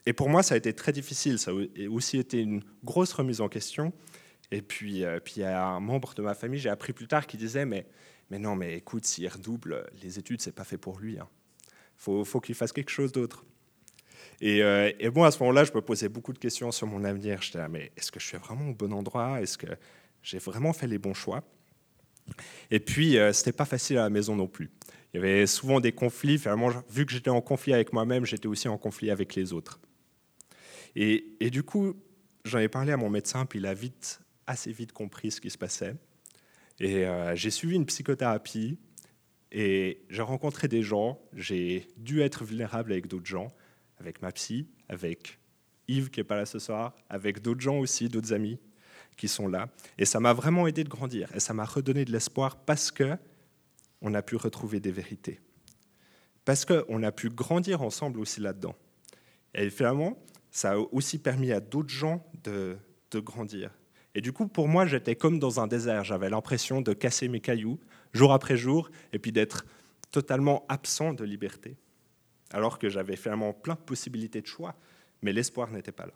et, 0.06 0.12
pour 0.12 0.28
moi, 0.28 0.42
ça 0.42 0.54
a 0.54 0.58
été 0.58 0.72
très 0.72 0.92
difficile. 0.92 1.38
Ça 1.38 1.50
a 1.50 1.88
aussi 1.90 2.18
été 2.18 2.40
une 2.40 2.62
grosse 2.82 3.12
remise 3.12 3.40
en 3.40 3.48
question. 3.48 3.92
Et 4.54 4.62
puis, 4.62 5.04
euh, 5.04 5.18
puis 5.18 5.34
il 5.38 5.44
un 5.44 5.80
membre 5.80 6.14
de 6.14 6.22
ma 6.22 6.32
famille, 6.32 6.60
j'ai 6.60 6.68
appris 6.68 6.92
plus 6.92 7.08
tard, 7.08 7.26
qui 7.26 7.36
disait 7.36 7.66
mais, 7.66 7.88
mais 8.30 8.38
non, 8.38 8.54
mais 8.54 8.76
écoute, 8.76 9.04
s'il 9.04 9.26
redouble, 9.26 9.84
les 10.00 10.16
études, 10.20 10.40
c'est 10.40 10.54
pas 10.54 10.62
fait 10.62 10.78
pour 10.78 11.00
lui. 11.00 11.18
Hein. 11.18 11.28
faut, 11.96 12.24
faut 12.24 12.40
qu'il 12.40 12.54
fasse 12.54 12.70
quelque 12.70 12.92
chose 12.92 13.10
d'autre. 13.10 13.44
Et, 14.40 14.62
euh, 14.62 14.92
et, 15.00 15.10
moi, 15.10 15.26
à 15.26 15.30
ce 15.32 15.40
moment-là, 15.40 15.64
je 15.64 15.72
me 15.72 15.80
posais 15.80 16.08
beaucoup 16.08 16.32
de 16.32 16.38
questions 16.38 16.70
sur 16.70 16.86
mon 16.86 17.02
avenir. 17.02 17.42
J'étais 17.42 17.58
là, 17.58 17.68
mais 17.68 17.90
est-ce 17.96 18.12
que 18.12 18.20
je 18.20 18.26
suis 18.26 18.38
vraiment 18.38 18.68
au 18.70 18.74
bon 18.74 18.92
endroit? 18.92 19.42
Est-ce 19.42 19.58
que 19.58 19.66
j'ai 20.22 20.38
vraiment 20.38 20.72
fait 20.72 20.86
les 20.86 20.98
bons 20.98 21.14
choix? 21.14 21.42
Et 22.70 22.78
puis, 22.78 23.18
euh, 23.18 23.32
c'était 23.32 23.52
pas 23.52 23.64
facile 23.64 23.98
à 23.98 24.02
la 24.02 24.10
maison 24.10 24.36
non 24.36 24.46
plus. 24.46 24.70
Il 25.12 25.16
y 25.16 25.18
avait 25.18 25.48
souvent 25.48 25.80
des 25.80 25.90
conflits. 25.90 26.38
Finalement, 26.38 26.70
vu 26.88 27.06
que 27.06 27.12
j'étais 27.12 27.30
en 27.30 27.40
conflit 27.40 27.74
avec 27.74 27.92
moi-même, 27.92 28.24
j'étais 28.24 28.46
aussi 28.46 28.68
en 28.68 28.78
conflit 28.78 29.10
avec 29.10 29.34
les 29.34 29.52
autres. 29.52 29.80
Et, 30.94 31.34
et 31.40 31.50
du 31.50 31.64
coup, 31.64 31.96
j'en 32.44 32.60
ai 32.60 32.68
parlé 32.68 32.92
à 32.92 32.96
mon 32.96 33.10
médecin, 33.10 33.46
puis 33.46 33.58
il 33.58 33.66
a 33.66 33.74
vite 33.74 34.20
assez 34.46 34.72
vite 34.72 34.92
compris 34.92 35.30
ce 35.30 35.40
qui 35.40 35.50
se 35.50 35.58
passait. 35.58 35.96
Et 36.80 37.06
euh, 37.06 37.34
j'ai 37.36 37.50
suivi 37.50 37.76
une 37.76 37.86
psychothérapie 37.86 38.78
et 39.52 40.02
j'ai 40.08 40.22
rencontré 40.22 40.68
des 40.68 40.82
gens. 40.82 41.20
J'ai 41.32 41.88
dû 41.96 42.20
être 42.22 42.44
vulnérable 42.44 42.92
avec 42.92 43.06
d'autres 43.06 43.26
gens, 43.26 43.52
avec 43.98 44.22
ma 44.22 44.32
psy, 44.32 44.68
avec 44.88 45.38
Yves 45.88 46.10
qui 46.10 46.20
n'est 46.20 46.24
pas 46.24 46.36
là 46.36 46.46
ce 46.46 46.58
soir, 46.58 46.94
avec 47.08 47.40
d'autres 47.40 47.60
gens 47.60 47.78
aussi, 47.78 48.08
d'autres 48.08 48.32
amis 48.32 48.58
qui 49.16 49.28
sont 49.28 49.48
là. 49.48 49.68
Et 49.98 50.04
ça 50.04 50.18
m'a 50.18 50.32
vraiment 50.32 50.66
aidé 50.66 50.82
de 50.82 50.88
grandir 50.88 51.30
et 51.34 51.40
ça 51.40 51.54
m'a 51.54 51.64
redonné 51.64 52.04
de 52.04 52.10
l'espoir 52.10 52.56
parce 52.56 52.90
que 52.90 53.16
on 54.00 54.12
a 54.14 54.22
pu 54.22 54.36
retrouver 54.36 54.80
des 54.80 54.90
vérités. 54.90 55.40
Parce 56.44 56.64
qu'on 56.64 57.02
a 57.02 57.12
pu 57.12 57.30
grandir 57.30 57.80
ensemble 57.80 58.20
aussi 58.20 58.40
là-dedans. 58.40 58.74
Et 59.54 59.70
finalement, 59.70 60.18
ça 60.50 60.72
a 60.72 60.76
aussi 60.76 61.18
permis 61.18 61.52
à 61.52 61.60
d'autres 61.60 61.88
gens 61.88 62.26
de, 62.42 62.76
de 63.12 63.20
grandir 63.20 63.70
et 64.14 64.20
du 64.20 64.32
coup, 64.32 64.46
pour 64.46 64.68
moi, 64.68 64.86
j'étais 64.86 65.16
comme 65.16 65.38
dans 65.38 65.60
un 65.60 65.66
désert. 65.66 66.04
J'avais 66.04 66.30
l'impression 66.30 66.80
de 66.80 66.92
casser 66.92 67.28
mes 67.28 67.40
cailloux 67.40 67.80
jour 68.12 68.32
après 68.32 68.56
jour 68.56 68.90
et 69.12 69.18
puis 69.18 69.32
d'être 69.32 69.66
totalement 70.12 70.64
absent 70.68 71.12
de 71.14 71.24
liberté. 71.24 71.76
Alors 72.52 72.78
que 72.78 72.88
j'avais 72.88 73.16
finalement 73.16 73.52
plein 73.52 73.74
de 73.74 73.80
possibilités 73.80 74.40
de 74.40 74.46
choix, 74.46 74.76
mais 75.22 75.32
l'espoir 75.32 75.70
n'était 75.72 75.92
pas 75.92 76.06
là. 76.06 76.14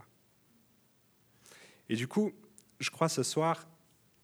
Et 1.89 1.97
du 1.97 2.07
coup, 2.07 2.33
je 2.79 2.91
crois 2.91 3.09
ce 3.09 3.25
soir, 3.25 3.67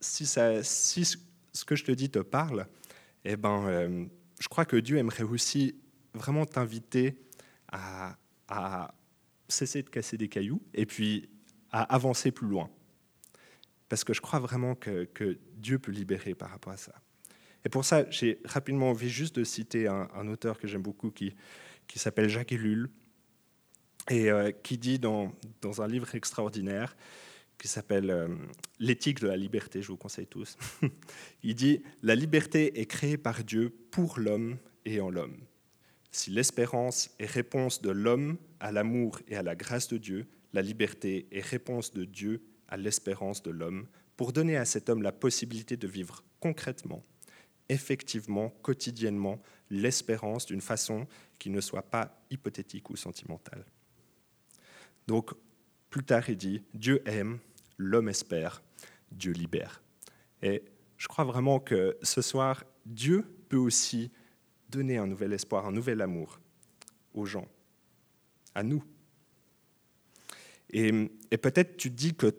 si, 0.00 0.24
ce 0.26 1.64
que 1.66 1.74
je 1.74 1.84
te 1.84 1.90
dis 1.90 2.10
te 2.10 2.20
parle, 2.20 2.68
eh 3.24 3.36
ben, 3.36 3.66
euh, 3.66 4.04
je 4.38 4.46
crois 4.46 4.64
que 4.66 4.76
Dieu 4.76 4.98
aimerait 4.98 5.24
aussi 5.24 5.74
vraiment 6.12 6.46
t'inviter 6.46 7.18
à 7.72 8.94
cesser 9.48 9.82
de 9.82 9.90
casser 9.90 10.16
des 10.16 10.28
cailloux 10.28 10.62
et 10.74 10.86
puis 10.86 11.28
à 11.72 11.82
avancer 11.82 12.30
plus 12.30 12.46
loin 12.46 12.70
parce 13.94 14.02
que 14.02 14.12
je 14.12 14.20
crois 14.20 14.40
vraiment 14.40 14.74
que, 14.74 15.38
Dieu 15.56 15.78
peut 15.78 15.92
libérer 15.92 16.34
par 16.34 16.50
rapport 16.50 16.72
à 16.72 16.76
ça. 16.76 17.00
Et 17.64 17.68
pour 17.68 17.84
ça, 17.84 18.10
j'ai 18.10 18.40
rapidement 18.44 18.90
envie 18.90 19.08
juste 19.08 19.36
de 19.36 19.44
citer 19.44 19.86
un, 19.86 20.26
auteur 20.26 20.58
que 20.58 20.66
j'aime 20.66 20.82
beaucoup 20.82 21.12
qui, 21.12 21.32
qui 21.86 22.00
s'appelle 22.00 22.28
Jacques 22.28 22.50
Ellul. 22.50 22.90
et 24.10 24.32
euh, 24.32 24.50
qui 24.50 24.78
dit 24.78 24.98
dans, 24.98 25.32
dans, 25.60 25.80
un 25.80 25.86
livre 25.86 26.12
extraordinaire 26.16 26.96
qui 27.56 27.68
s'appelle 27.68 28.10
euh, 28.10 28.26
L'éthique 28.80 29.20
de 29.20 29.28
la 29.28 29.36
liberté, 29.36 29.80
je 29.80 29.86
vous 29.86 29.96
conseille 29.96 30.26
tous, 30.26 30.58
il 31.44 31.54
dit 31.54 31.80
La 32.02 32.16
liberté 32.16 32.80
est 32.80 32.86
créée 32.86 33.16
par 33.16 33.44
Dieu 33.44 33.72
pour 33.92 34.18
l'homme 34.18 34.58
et 34.84 35.00
en 35.00 35.08
l'homme. 35.08 35.36
Si 36.10 36.32
l'espérance 36.32 37.14
est 37.20 37.30
réponse 37.30 37.80
de 37.80 37.90
l'homme 37.90 38.38
à 38.58 38.72
l'amour 38.72 39.20
et 39.28 39.36
à 39.36 39.44
la 39.44 39.54
grâce 39.54 39.86
de 39.86 39.98
Dieu, 39.98 40.26
la 40.52 40.62
liberté 40.62 41.28
est 41.30 41.46
réponse 41.46 41.92
de 41.92 42.04
Dieu 42.04 42.42
l'espérance 42.76 43.42
de 43.42 43.50
l'homme 43.50 43.86
pour 44.16 44.32
donner 44.32 44.56
à 44.56 44.64
cet 44.64 44.88
homme 44.88 45.02
la 45.02 45.12
possibilité 45.12 45.76
de 45.76 45.86
vivre 45.86 46.22
concrètement, 46.40 47.02
effectivement, 47.68 48.50
quotidiennement, 48.62 49.40
l'espérance 49.70 50.46
d'une 50.46 50.60
façon 50.60 51.06
qui 51.38 51.50
ne 51.50 51.60
soit 51.60 51.82
pas 51.82 52.24
hypothétique 52.30 52.90
ou 52.90 52.96
sentimentale. 52.96 53.64
Donc, 55.06 55.32
plus 55.90 56.04
tard, 56.04 56.28
il 56.28 56.36
dit, 56.36 56.62
Dieu 56.74 57.02
aime, 57.06 57.38
l'homme 57.76 58.08
espère, 58.08 58.62
Dieu 59.10 59.32
libère. 59.32 59.82
Et 60.42 60.64
je 60.96 61.08
crois 61.08 61.24
vraiment 61.24 61.60
que 61.60 61.96
ce 62.02 62.22
soir, 62.22 62.64
Dieu 62.86 63.24
peut 63.48 63.56
aussi 63.56 64.10
donner 64.68 64.98
un 64.98 65.06
nouvel 65.06 65.32
espoir, 65.32 65.66
un 65.66 65.72
nouvel 65.72 66.00
amour 66.00 66.40
aux 67.14 67.26
gens, 67.26 67.48
à 68.54 68.62
nous. 68.62 68.84
Et, 70.70 70.90
peut-être 71.40 71.76
tu 71.76 71.90
dis 71.90 72.14
que 72.14 72.34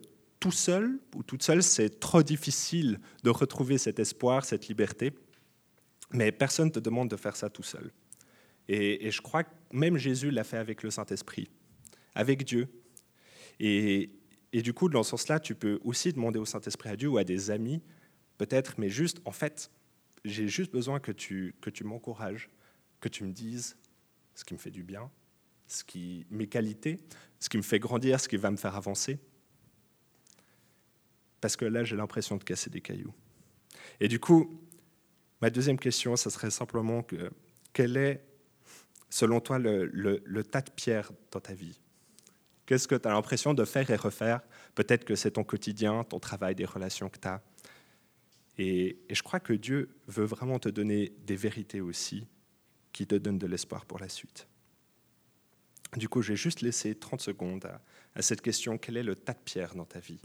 tout 0.46 0.52
seul 0.52 1.00
ou 1.16 1.24
toute 1.24 1.42
seule, 1.42 1.60
c'est 1.60 1.98
trop 1.98 2.22
difficile 2.22 3.00
de 3.24 3.30
retrouver 3.30 3.78
cet 3.78 3.98
espoir, 3.98 4.44
cette 4.44 4.68
liberté, 4.68 5.12
mais 6.12 6.30
personne 6.30 6.66
ne 6.66 6.70
te 6.70 6.78
demande 6.78 7.10
de 7.10 7.16
faire 7.16 7.34
ça 7.34 7.50
tout 7.50 7.64
seul. 7.64 7.90
Et, 8.68 9.10
je 9.10 9.20
crois 9.20 9.42
que 9.42 9.50
même 9.72 9.96
Jésus 9.96 10.30
l'a 10.30 10.44
fait 10.44 10.58
avec 10.58 10.84
le 10.84 10.92
Saint-Esprit, 10.92 11.50
avec 12.14 12.44
Dieu. 12.44 12.68
Et, 13.58 14.12
et 14.52 14.62
du 14.62 14.72
coup, 14.72 14.88
dans 14.88 15.02
ce 15.02 15.10
sens-là, 15.10 15.40
tu 15.40 15.56
peux 15.56 15.80
aussi 15.82 16.12
demander 16.12 16.38
au 16.38 16.44
Saint-Esprit 16.44 16.90
à 16.90 16.96
Dieu 16.96 17.08
ou 17.08 17.18
à 17.18 17.24
des 17.24 17.50
amis, 17.50 17.82
peut-être, 18.38 18.78
mais 18.78 18.88
juste, 18.88 19.20
en 19.24 19.32
fait, 19.32 19.72
j'ai 20.24 20.46
juste 20.46 20.70
besoin 20.70 21.00
que 21.00 21.10
tu, 21.10 21.56
que 21.60 21.70
tu 21.70 21.82
m'encourages, 21.82 22.50
que 23.00 23.08
tu 23.08 23.24
me 23.24 23.32
dises 23.32 23.76
ce 24.36 24.44
qui 24.44 24.54
me 24.54 24.60
fait 24.60 24.70
du 24.70 24.84
bien, 24.84 25.10
ce 25.66 25.82
qui, 25.82 26.24
mes 26.30 26.46
qualités, 26.46 27.00
ce 27.40 27.48
qui 27.48 27.56
me 27.56 27.62
fait 27.62 27.80
grandir, 27.80 28.20
ce 28.20 28.28
qui 28.28 28.36
va 28.36 28.52
me 28.52 28.56
faire 28.56 28.76
avancer. 28.76 29.18
Parce 31.40 31.56
que 31.56 31.64
là, 31.64 31.84
j'ai 31.84 31.96
l'impression 31.96 32.36
de 32.36 32.44
casser 32.44 32.70
des 32.70 32.80
cailloux. 32.80 33.14
Et 34.00 34.08
du 34.08 34.18
coup, 34.18 34.60
ma 35.40 35.50
deuxième 35.50 35.78
question, 35.78 36.16
ce 36.16 36.30
serait 36.30 36.50
simplement 36.50 37.02
que, 37.02 37.30
quel 37.72 37.96
est, 37.96 38.24
selon 39.10 39.40
toi, 39.40 39.58
le 39.58 40.42
tas 40.42 40.62
de 40.62 40.70
pierres 40.70 41.12
dans 41.30 41.40
ta 41.40 41.54
vie? 41.54 41.78
Qu'est-ce 42.66 42.88
que 42.88 42.96
tu 42.96 43.06
as 43.06 43.12
l'impression 43.12 43.54
de 43.54 43.64
faire 43.64 43.88
et 43.90 43.96
refaire? 43.96 44.40
Peut-être 44.74 45.04
que 45.04 45.14
c'est 45.14 45.30
ton 45.32 45.44
quotidien, 45.44 46.02
ton 46.02 46.18
travail, 46.18 46.56
des 46.56 46.64
relations 46.64 47.08
que 47.08 47.18
tu 47.18 47.28
as. 47.28 47.40
Et, 48.58 48.98
je 49.08 49.22
crois 49.22 49.38
que 49.38 49.52
Dieu 49.52 49.96
veut 50.08 50.24
vraiment 50.24 50.58
te 50.58 50.68
donner 50.68 51.12
des 51.24 51.36
vérités 51.36 51.80
aussi 51.80 52.26
qui 52.92 53.06
te 53.06 53.14
donnent 53.14 53.38
de 53.38 53.46
l'espoir 53.46 53.86
pour 53.86 54.00
la 54.00 54.08
suite. 54.08 54.48
Du 55.96 56.08
coup, 56.08 56.22
j'ai 56.22 56.34
juste 56.34 56.60
laissé 56.60 56.96
30 56.96 57.20
secondes 57.20 57.70
à 58.14 58.22
cette 58.22 58.40
question, 58.40 58.78
quel 58.78 58.96
est 58.96 59.02
le 59.04 59.14
tas 59.14 59.34
de 59.34 59.38
pierres 59.38 59.74
dans 59.76 59.84
ta 59.84 60.00
vie? 60.00 60.20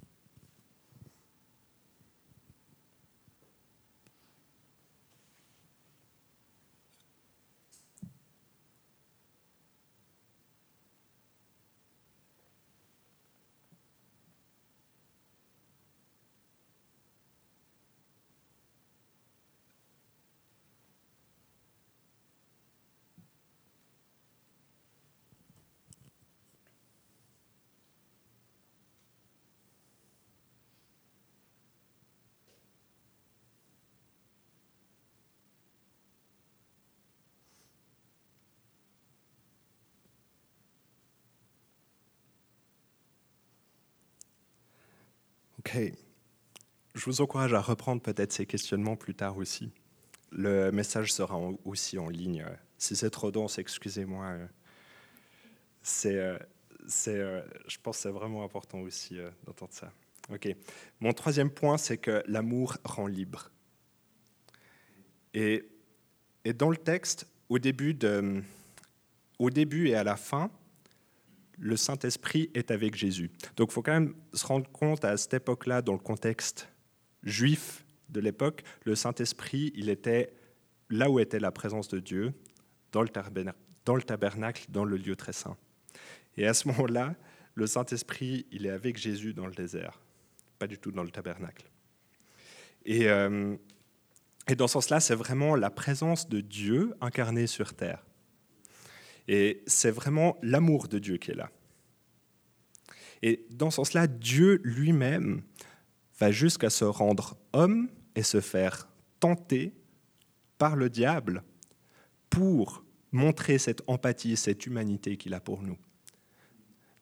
Ok. 45.73 45.93
Je 46.95 47.05
vous 47.05 47.21
encourage 47.21 47.53
à 47.53 47.61
reprendre 47.61 48.01
peut-être 48.01 48.33
ces 48.33 48.45
questionnements 48.45 48.97
plus 48.97 49.15
tard 49.15 49.37
aussi. 49.37 49.71
Le 50.31 50.71
message 50.71 51.13
sera 51.13 51.39
aussi 51.63 51.97
en 51.97 52.09
ligne. 52.09 52.45
Si 52.77 52.95
c'est 52.95 53.09
trop 53.09 53.31
dense, 53.31 53.57
excusez-moi. 53.57 54.37
C'est, 55.81 56.17
euh, 56.17 56.37
c'est, 56.87 57.15
euh, 57.15 57.41
je 57.67 57.77
pense 57.81 57.97
que 57.97 58.01
c'est 58.03 58.09
vraiment 58.09 58.43
important 58.43 58.79
aussi 58.79 59.17
euh, 59.17 59.29
d'entendre 59.45 59.73
ça. 59.73 59.91
Ok. 60.31 60.53
Mon 60.99 61.13
troisième 61.13 61.49
point, 61.49 61.77
c'est 61.77 61.97
que 61.97 62.21
l'amour 62.27 62.77
rend 62.83 63.07
libre. 63.07 63.49
Et, 65.33 65.69
et 66.43 66.53
dans 66.53 66.69
le 66.69 66.77
texte, 66.77 67.27
au 67.49 67.59
début, 67.59 67.93
de, 67.93 68.43
au 69.39 69.49
début 69.49 69.87
et 69.87 69.95
à 69.95 70.03
la 70.03 70.17
fin, 70.17 70.51
le 71.61 71.77
Saint-Esprit 71.77 72.49
est 72.55 72.71
avec 72.71 72.95
Jésus. 72.95 73.29
Donc 73.55 73.69
il 73.69 73.73
faut 73.73 73.83
quand 73.83 73.93
même 73.93 74.15
se 74.33 74.45
rendre 74.45 74.69
compte 74.71 75.05
à 75.05 75.15
cette 75.15 75.35
époque-là, 75.35 75.83
dans 75.83 75.93
le 75.93 75.99
contexte 75.99 76.67
juif 77.23 77.85
de 78.09 78.19
l'époque, 78.19 78.63
le 78.83 78.95
Saint-Esprit, 78.95 79.71
il 79.75 79.87
était 79.87 80.33
là 80.89 81.09
où 81.09 81.19
était 81.19 81.39
la 81.39 81.51
présence 81.51 81.87
de 81.87 81.99
Dieu, 81.99 82.33
dans 82.91 83.03
le, 83.03 83.09
tabernacle, 84.03 84.65
dans 84.69 84.83
le 84.83 84.97
lieu 84.97 85.15
très 85.15 85.33
saint. 85.33 85.55
Et 86.35 86.47
à 86.47 86.53
ce 86.53 86.67
moment-là, 86.67 87.15
le 87.53 87.67
Saint-Esprit, 87.67 88.47
il 88.51 88.65
est 88.65 88.71
avec 88.71 88.97
Jésus 88.97 89.33
dans 89.33 89.45
le 89.45 89.53
désert, 89.53 90.01
pas 90.57 90.67
du 90.67 90.79
tout 90.79 90.91
dans 90.91 91.03
le 91.03 91.11
tabernacle. 91.11 91.69
Et, 92.85 93.07
euh, 93.07 93.55
et 94.47 94.55
dans 94.55 94.67
ce 94.67 94.73
sens-là, 94.73 94.99
c'est 94.99 95.15
vraiment 95.15 95.55
la 95.55 95.69
présence 95.69 96.27
de 96.27 96.41
Dieu 96.41 96.95
incarnée 97.01 97.47
sur 97.47 97.75
terre. 97.75 98.03
Et 99.27 99.63
c'est 99.67 99.91
vraiment 99.91 100.37
l'amour 100.41 100.87
de 100.87 100.99
Dieu 100.99 101.17
qui 101.17 101.31
est 101.31 101.35
là. 101.35 101.51
Et 103.21 103.45
dans 103.51 103.69
ce 103.69 103.77
sens-là, 103.77 104.07
Dieu 104.07 104.59
lui-même 104.63 105.43
va 106.19 106.31
jusqu'à 106.31 106.69
se 106.69 106.85
rendre 106.85 107.37
homme 107.53 107.89
et 108.15 108.23
se 108.23 108.41
faire 108.41 108.87
tenter 109.19 109.73
par 110.57 110.75
le 110.75 110.89
diable 110.89 111.43
pour 112.29 112.83
montrer 113.11 113.57
cette 113.57 113.83
empathie, 113.87 114.37
cette 114.37 114.65
humanité 114.65 115.17
qu'il 115.17 115.33
a 115.33 115.39
pour 115.39 115.61
nous. 115.61 115.77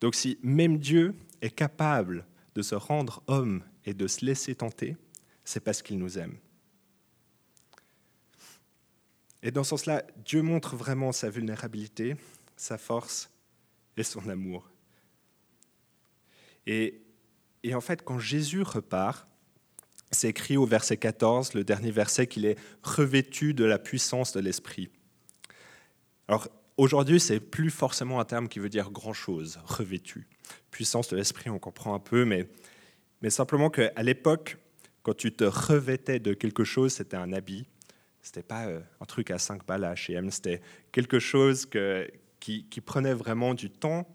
Donc 0.01 0.15
si 0.15 0.39
même 0.41 0.79
Dieu 0.79 1.15
est 1.41 1.51
capable 1.51 2.25
de 2.55 2.61
se 2.61 2.75
rendre 2.75 3.23
homme 3.27 3.63
et 3.85 3.93
de 3.93 4.07
se 4.07 4.25
laisser 4.25 4.55
tenter, 4.55 4.97
c'est 5.43 5.59
parce 5.59 5.81
qu'il 5.81 5.97
nous 5.97 6.17
aime. 6.17 6.37
Et 9.41 9.51
dans 9.51 9.63
ce 9.63 9.69
sens-là, 9.69 10.03
Dieu 10.17 10.41
montre 10.41 10.75
vraiment 10.75 11.11
sa 11.11 11.29
vulnérabilité, 11.29 12.15
sa 12.57 12.77
force 12.77 13.29
et 13.95 14.03
son 14.03 14.27
amour. 14.27 14.69
Et, 16.65 17.01
en 17.73 17.81
fait, 17.81 18.03
quand 18.03 18.19
Jésus 18.19 18.61
repart, 18.61 19.27
c'est 20.11 20.29
écrit 20.29 20.57
au 20.57 20.65
verset 20.65 20.97
14, 20.97 21.53
le 21.53 21.63
dernier 21.63 21.91
verset, 21.91 22.27
qu'il 22.27 22.45
est 22.45 22.57
revêtu 22.83 23.53
de 23.53 23.63
la 23.63 23.79
puissance 23.79 24.33
de 24.33 24.39
l'Esprit. 24.39 24.89
Alors, 26.27 26.47
aujourd'hui, 26.77 27.19
c'est 27.19 27.39
plus 27.39 27.69
forcément 27.69 28.19
un 28.19 28.25
terme 28.25 28.49
qui 28.49 28.59
veut 28.59 28.69
dire 28.69 28.91
grand-chose, 28.91 29.59
revêtu. 29.65 30.27
Puissance 30.69 31.07
de 31.09 31.15
l'Esprit, 31.15 31.49
on 31.49 31.59
comprend 31.59 31.93
un 31.93 31.99
peu, 31.99 32.25
mais, 32.25 32.49
mais 33.21 33.29
simplement 33.29 33.69
qu'à 33.69 34.03
l'époque, 34.03 34.57
quand 35.01 35.15
tu 35.15 35.33
te 35.33 35.43
revêtais 35.43 36.19
de 36.19 36.33
quelque 36.33 36.63
chose, 36.63 36.93
c'était 36.93 37.17
un 37.17 37.33
habit, 37.33 37.67
c'était 38.21 38.43
pas 38.43 38.67
euh, 38.67 38.81
un 38.99 39.05
truc 39.05 39.31
à 39.31 39.39
5 39.39 39.65
balles 39.65 39.83
à 39.83 39.93
H&M, 39.93 40.29
c'était 40.31 40.61
quelque 40.91 41.19
chose 41.19 41.67
qui, 42.39 42.81
prenait 42.85 43.13
vraiment 43.13 43.53
du 43.53 43.69
temps, 43.69 44.07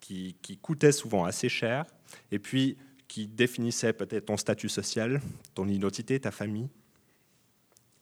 qui, 0.00 0.36
coûtait 0.62 0.92
souvent 0.92 1.24
assez 1.24 1.48
cher, 1.48 1.84
et 2.30 2.38
puis 2.38 2.76
qui 3.08 3.26
définissait 3.26 3.92
peut-être 3.92 4.26
ton 4.26 4.36
statut 4.36 4.68
social, 4.68 5.20
ton 5.54 5.68
identité, 5.68 6.20
ta 6.20 6.30
famille. 6.30 6.68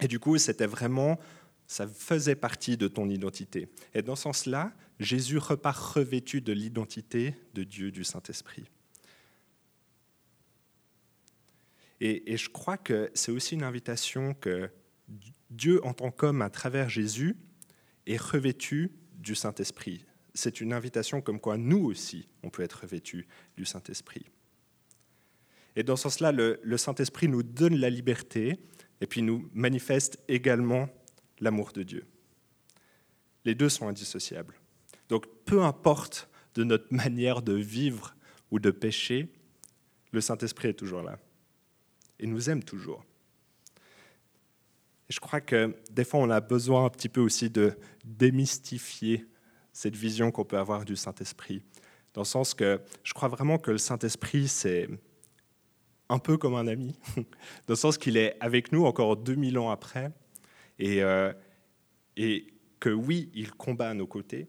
Et 0.01 0.07
du 0.07 0.19
coup, 0.19 0.37
c'était 0.39 0.67
vraiment, 0.67 1.19
ça 1.67 1.87
faisait 1.87 2.37
partie 2.37 2.77
de 2.77 2.89
ton 2.89 3.09
identité. 3.09 3.69
Et 3.95 4.03
dans 4.03 4.17
ce 4.17 4.25
sens-là, 4.25 4.73
Jésus 5.01 5.39
repart 5.39 5.79
revêtu 5.79 6.41
de 6.41 6.53
l'identité 6.53 7.35
de 7.55 7.65
Dieu, 7.65 7.91
du 7.91 8.05
Saint-Esprit. 8.05 8.65
et, 12.01 12.37
je 12.37 12.49
crois 12.49 12.77
que 12.77 13.11
c'est 13.13 13.33
aussi 13.33 13.57
une 13.57 13.65
invitation 13.65 14.33
que 14.35 14.71
Dieu 15.51 15.85
en 15.85 15.95
tant 15.95 16.11
qu'homme 16.11 16.43
à 16.43 16.51
travers 16.51 16.89
Jésus 16.89 17.37
est 18.07 18.21
revêtu 18.21 18.93
du 19.15 19.35
Saint-Esprit. 19.35 20.05
c'est 20.35 20.61
une 20.61 20.73
invitation 20.73 21.21
comme 21.21 21.41
quoi 21.41 21.57
nous 21.57 21.85
aussi, 21.85 22.29
on 22.45 22.51
peut 22.51 22.63
être 22.63 22.83
revêtus 22.83 23.27
du 23.57 23.65
Saint-Esprit. 23.65 24.27
Et 25.75 25.83
dans 25.83 25.97
ce 25.97 26.05
sens-là, 26.05 26.31
le, 26.31 26.61
le 26.63 26.77
Saint-Esprit 26.77 27.29
nous 27.29 27.43
donne 27.43 27.77
la 27.77 27.91
liberté 27.91 28.59
et 29.01 29.07
puis 29.07 29.23
nous 29.23 29.51
manifeste 29.53 30.19
également 30.29 30.89
l'amour 31.41 31.73
de 31.73 31.83
Dieu. 31.83 32.07
Les 33.45 33.55
deux 33.55 33.69
sont 33.69 33.89
indissociables. 33.89 34.55
Donc 35.09 35.27
peu 35.45 35.63
importe 35.63 36.29
de 36.55 36.65
notre 36.65 36.93
manière 36.93 37.43
de 37.43 37.55
vivre 37.55 38.15
ou 38.51 38.59
de 38.59 38.71
pécher, 38.71 39.29
le 40.13 40.21
Saint-Esprit 40.21 40.69
est 40.69 40.75
toujours 40.75 41.03
là 41.03 41.19
et 42.19 42.27
nous 42.27 42.51
aime 42.51 42.63
toujours. 42.63 43.05
Je 45.09 45.21
crois 45.21 45.41
que 45.41 45.75
des 45.91 46.05
fois, 46.05 46.21
on 46.21 46.31
a 46.31 46.41
besoin 46.41 46.85
un 46.85 46.91
petit 46.91 47.09
peu 47.09 47.21
aussi 47.21 47.49
de 47.49 47.77
démystifier 48.05 49.27
cette 49.73 49.97
vision 49.97 50.31
qu'on 50.31 50.45
peut 50.45 50.59
avoir 50.59 50.85
du 50.85 50.97
Saint-Esprit, 50.97 51.63
dans 52.13 52.23
le 52.23 52.27
sens 52.27 52.53
que 52.53 52.81
je 53.05 53.15
crois 53.15 53.29
vraiment 53.29 53.59
que 53.59 53.71
le 53.71 53.79
Saint-Esprit, 53.79 54.49
c'est 54.49 54.89
un 56.09 56.19
peu 56.19 56.37
comme 56.37 56.55
un 56.55 56.67
ami, 56.67 56.99
dans 57.17 57.23
le 57.69 57.77
sens 57.77 57.97
qu'il 57.97 58.17
est 58.17 58.37
avec 58.41 58.73
nous 58.73 58.85
encore 58.85 59.17
2000 59.17 59.59
ans 59.59 59.71
après, 59.71 60.11
et, 60.79 61.03
euh, 61.03 61.33
et 62.17 62.47
que 62.81 62.91
oui, 62.91 63.31
il 63.35 63.53
combat 63.53 63.91
à 63.91 63.95
nos 63.95 64.07
côtés, 64.07 64.49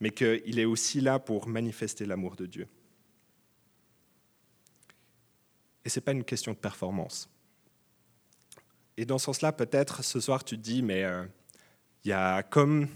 mais 0.00 0.10
qu'il 0.10 0.58
est 0.58 0.64
aussi 0.64 1.00
là 1.00 1.18
pour 1.18 1.46
manifester 1.46 2.06
l'amour 2.06 2.34
de 2.36 2.46
Dieu. 2.46 2.66
Et 5.84 5.88
ce 5.88 5.98
n'est 5.98 6.04
pas 6.04 6.12
une 6.12 6.24
question 6.24 6.52
de 6.52 6.58
performance. 6.58 7.28
Et 9.00 9.06
dans 9.06 9.16
ce 9.16 9.24
sens-là, 9.24 9.50
peut-être 9.52 10.04
ce 10.04 10.20
soir, 10.20 10.44
tu 10.44 10.58
te 10.58 10.62
dis, 10.62 10.82
mais 10.82 11.04
euh, 11.04 11.24
il 12.04 12.08
y 12.10 12.12
a 12.12 12.42
comme 12.42 12.86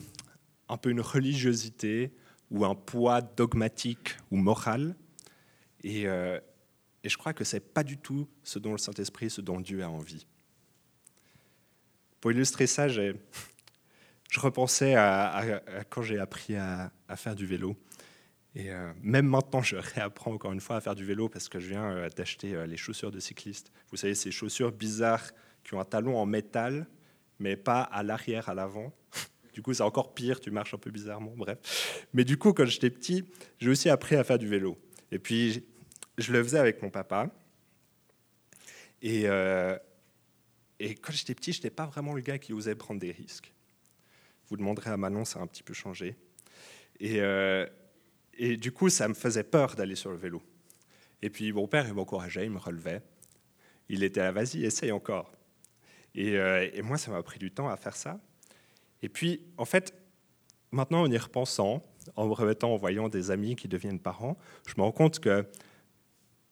un 0.68 0.76
peu 0.76 0.90
une 0.90 1.00
religiosité 1.00 2.12
ou 2.50 2.66
un 2.66 2.74
poids 2.74 3.22
dogmatique 3.22 4.14
ou 4.30 4.36
moral. 4.36 4.96
Et, 5.82 6.06
euh, 6.06 6.38
je 7.02 7.16
crois 7.16 7.32
que 7.32 7.42
ce 7.44 7.56
n'est 7.56 7.60
pas 7.60 7.82
du 7.82 7.96
tout 7.96 8.28
ce 8.42 8.58
dont 8.58 8.72
le 8.72 8.78
Saint-Esprit, 8.78 9.30
ce 9.30 9.40
dont 9.40 9.62
Dieu 9.62 9.82
a 9.82 9.88
envie. 9.88 10.26
Pour 12.20 12.32
illustrer 12.32 12.66
ça, 12.66 12.86
je 12.86 13.14
repensais 14.36 14.96
à, 14.96 15.62
quand 15.88 16.02
j'ai 16.02 16.18
appris 16.18 16.54
à, 16.56 16.92
faire 17.16 17.34
du 17.34 17.46
vélo. 17.46 17.78
Et 18.54 18.70
euh, 18.70 18.92
même 19.00 19.26
maintenant, 19.26 19.62
je 19.62 19.76
réapprends 19.76 20.34
encore 20.34 20.52
une 20.52 20.60
fois 20.60 20.76
à 20.76 20.80
faire 20.82 20.94
du 20.96 21.06
vélo 21.06 21.30
parce 21.30 21.48
que 21.48 21.58
je 21.58 21.68
viens 21.68 22.08
d'acheter 22.14 22.66
les 22.66 22.76
chaussures 22.76 23.10
de 23.10 23.20
cycliste. 23.20 23.72
Vous 23.90 23.96
savez, 23.96 24.14
ces 24.14 24.30
chaussures 24.30 24.70
bizarres 24.70 25.30
qui 25.64 25.74
ont 25.74 25.80
un 25.80 25.84
talon 25.84 26.16
en 26.16 26.26
métal, 26.26 26.86
mais 27.38 27.56
pas 27.56 27.82
à 27.82 28.02
l'arrière, 28.02 28.48
à 28.48 28.54
l'avant. 28.54 28.92
Du 29.54 29.62
coup, 29.62 29.72
c'est 29.72 29.84
encore 29.84 30.14
pire, 30.14 30.40
tu 30.40 30.50
marches 30.50 30.74
un 30.74 30.78
peu 30.78 30.90
bizarrement, 30.90 31.32
bref. 31.36 32.08
Mais 32.12 32.24
du 32.24 32.36
coup, 32.36 32.52
quand 32.52 32.66
j'étais 32.66 32.90
petit, 32.90 33.24
j'ai 33.60 33.70
aussi 33.70 33.88
appris 33.88 34.16
à 34.16 34.24
faire 34.24 34.36
du 34.36 34.48
vélo. 34.48 34.76
Et 35.12 35.20
puis, 35.20 35.64
je 36.18 36.32
le 36.32 36.42
faisais 36.42 36.58
avec 36.58 36.82
mon 36.82 36.90
papa. 36.90 37.30
Et, 39.00 39.26
et 40.80 40.94
quand 40.96 41.12
j'étais 41.12 41.36
petit, 41.36 41.52
je 41.52 41.58
n'étais 41.58 41.70
pas 41.70 41.86
vraiment 41.86 42.14
le 42.14 42.20
gars 42.20 42.36
qui 42.36 42.52
osait 42.52 42.74
prendre 42.74 42.98
des 42.98 43.12
risques. 43.12 43.54
Vous 44.48 44.56
demanderez 44.56 44.90
à 44.90 44.96
Manon, 44.96 45.24
ça 45.24 45.38
a 45.38 45.42
un 45.42 45.46
petit 45.46 45.62
peu 45.62 45.72
changé. 45.72 46.16
Et, 46.98 47.20
et 48.36 48.56
du 48.56 48.72
coup, 48.72 48.88
ça 48.88 49.06
me 49.06 49.14
faisait 49.14 49.44
peur 49.44 49.76
d'aller 49.76 49.94
sur 49.94 50.10
le 50.10 50.16
vélo. 50.16 50.42
Et 51.22 51.30
puis 51.30 51.52
mon 51.52 51.66
père, 51.66 51.86
il 51.86 51.94
m'encourageait, 51.94 52.44
il 52.44 52.50
me 52.50 52.58
relevait. 52.58 53.00
Il 53.88 54.02
était 54.02 54.20
là, 54.20 54.30
vas-y, 54.30 54.64
essaye 54.64 54.92
encore. 54.92 55.32
Et, 56.14 56.38
euh, 56.38 56.68
et 56.72 56.82
moi, 56.82 56.96
ça 56.98 57.10
m'a 57.10 57.22
pris 57.22 57.38
du 57.38 57.50
temps 57.50 57.68
à 57.68 57.76
faire 57.76 57.96
ça. 57.96 58.20
Et 59.02 59.08
puis, 59.08 59.42
en 59.58 59.64
fait, 59.64 59.94
maintenant, 60.70 61.02
en 61.02 61.10
y 61.10 61.18
repensant, 61.18 61.84
en 62.16 62.26
me 62.26 62.32
remettant, 62.32 62.72
en 62.72 62.76
voyant 62.76 63.08
des 63.08 63.30
amis 63.30 63.56
qui 63.56 63.68
deviennent 63.68 64.00
parents, 64.00 64.36
je 64.66 64.74
me 64.76 64.82
rends 64.82 64.92
compte 64.92 65.20
que, 65.20 65.46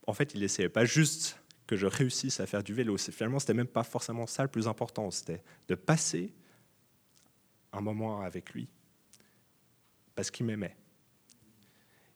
en 0.07 0.13
fait, 0.13 0.33
il 0.33 0.41
n'essayait 0.41 0.69
pas 0.69 0.85
juste 0.85 1.39
que 1.67 1.75
je 1.75 1.87
réussisse 1.87 2.39
à 2.39 2.45
faire 2.45 2.63
du 2.63 2.73
vélo. 2.73 2.97
Finalement, 2.97 3.39
c'était 3.39 3.53
même 3.53 3.67
pas 3.67 3.83
forcément 3.83 4.27
ça 4.27 4.43
le 4.43 4.49
plus 4.49 4.67
important. 4.67 5.09
C'était 5.11 5.41
de 5.67 5.75
passer 5.75 6.33
un 7.71 7.81
moment 7.81 8.21
avec 8.21 8.53
lui, 8.53 8.69
parce 10.15 10.29
qu'il 10.29 10.45
m'aimait. 10.45 10.77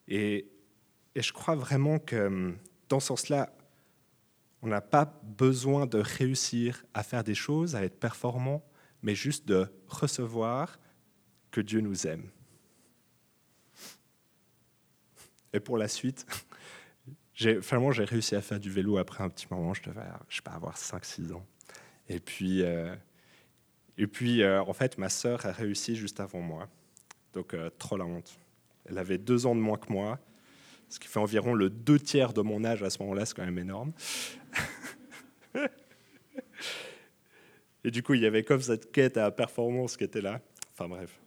Et, 0.08 0.52
je 1.16 1.34
crois 1.34 1.56
vraiment 1.56 1.98
que 1.98 2.28
hum, 2.28 2.58
dans 2.90 3.00
ce 3.00 3.08
sens-là, 3.08 3.52
on 4.62 4.68
n'a 4.68 4.82
pas 4.82 5.06
besoin 5.24 5.86
de 5.86 6.00
réussir 6.00 6.86
à 6.94 7.04
faire 7.04 7.24
des 7.24 7.36
choses, 7.36 7.76
à 7.76 7.84
être 7.84 8.00
performant, 8.00 8.64
mais 9.02 9.16
juste 9.16 9.48
de 9.48 9.68
recevoir 9.88 10.80
que 11.52 11.62
Dieu 11.62 11.82
nous 11.82 12.08
aime. 12.08 12.30
Et 15.54 15.60
pour 15.60 15.78
la 15.78 15.88
suite, 15.88 16.26
finalement, 17.34 17.92
j'ai 17.92 18.04
réussi 18.04 18.36
à 18.36 18.42
faire 18.42 18.60
du 18.60 18.70
vélo 18.70 18.98
après 18.98 19.24
un 19.24 19.30
petit 19.30 19.48
moment. 19.50 19.74
Je 19.74 19.84
devais, 19.84 20.02
je 20.30 20.38
sais 20.38 20.42
pas, 20.42 20.52
avoir 20.52 20.76
5-6 20.76 21.34
ans. 21.34 21.46
Et 22.10 22.20
puis, 22.20 22.64
euh, 22.64 22.96
et 23.98 24.08
puis 24.08 24.42
euh, 24.42 24.62
en 24.62 24.74
fait, 24.74 24.98
ma 24.98 25.10
sœur 25.10 25.46
a 25.46 25.52
réussi 25.52 25.96
juste 25.96 26.20
avant 26.20 26.42
moi. 26.42 26.68
Donc, 27.34 27.54
euh, 27.54 27.70
trop 27.78 27.98
la 27.98 28.06
honte. 28.06 28.38
Elle 28.86 28.98
avait 28.98 29.18
deux 29.18 29.46
ans 29.46 29.56
de 29.56 29.60
moins 29.60 29.78
que 29.78 29.92
moi, 29.92 30.20
ce 30.90 31.00
qui 31.00 31.08
fait 31.08 31.20
environ 31.20 31.54
le 31.54 31.70
deux 31.70 32.00
tiers 32.00 32.34
de 32.34 32.42
mon 32.42 32.64
âge 32.64 32.82
à 32.84 32.90
ce 32.90 33.00
moment-là, 33.00 33.26
c'est 33.26 33.36
quand 33.36 33.46
même 33.46 33.60
énorme. 33.60 33.92
Et 37.84 37.92
du 37.92 38.04
coup, 38.04 38.14
il 38.16 38.22
y 38.22 38.26
avait 38.26 38.44
comme 38.44 38.62
cette 38.62 38.92
quête 38.92 39.18
à 39.18 39.32
performance 39.32 39.96
qui 39.96 40.04
était 40.04 40.22
là. 40.22 40.42
Enfin 40.74 40.90
bref. 40.90 41.20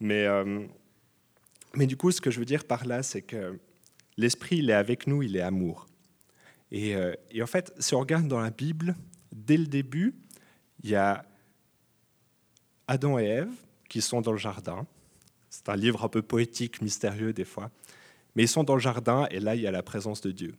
Mais, 0.00 0.26
euh, 0.26 0.66
mais 1.74 1.86
du 1.86 1.96
coup, 1.96 2.10
ce 2.10 2.20
que 2.20 2.30
je 2.30 2.38
veux 2.38 2.44
dire 2.44 2.64
par 2.64 2.86
là, 2.86 3.02
c'est 3.02 3.22
que 3.22 3.58
l'Esprit, 4.16 4.56
il 4.56 4.70
est 4.70 4.74
avec 4.74 5.06
nous, 5.06 5.22
il 5.22 5.36
est 5.36 5.42
amour. 5.42 5.86
Et, 6.72 6.96
euh, 6.96 7.14
et, 7.30 7.42
en 7.42 7.46
fait, 7.46 7.72
si 7.78 7.94
on 7.94 8.00
regarde 8.00 8.26
dans 8.28 8.40
la 8.40 8.50
Bible, 8.50 8.96
dès 9.32 9.56
le 9.56 9.66
début, 9.66 10.14
il 10.82 10.90
y 10.90 10.94
a 10.94 11.24
Adam 12.86 13.18
et 13.18 13.24
Ève 13.24 13.52
qui 13.88 14.00
sont 14.00 14.20
dans 14.20 14.32
le 14.32 14.38
jardin. 14.38 14.86
C'est 15.50 15.68
un 15.68 15.76
livre 15.76 16.04
un 16.04 16.08
peu 16.08 16.22
poétique, 16.22 16.80
mystérieux 16.80 17.32
des 17.32 17.44
fois. 17.44 17.70
Mais 18.34 18.44
ils 18.44 18.48
sont 18.48 18.64
dans 18.64 18.74
le 18.74 18.80
jardin 18.80 19.26
et 19.30 19.40
là, 19.40 19.54
il 19.54 19.60
y 19.60 19.66
a 19.66 19.70
la 19.70 19.82
présence 19.82 20.20
de 20.20 20.30
Dieu. 20.30 20.54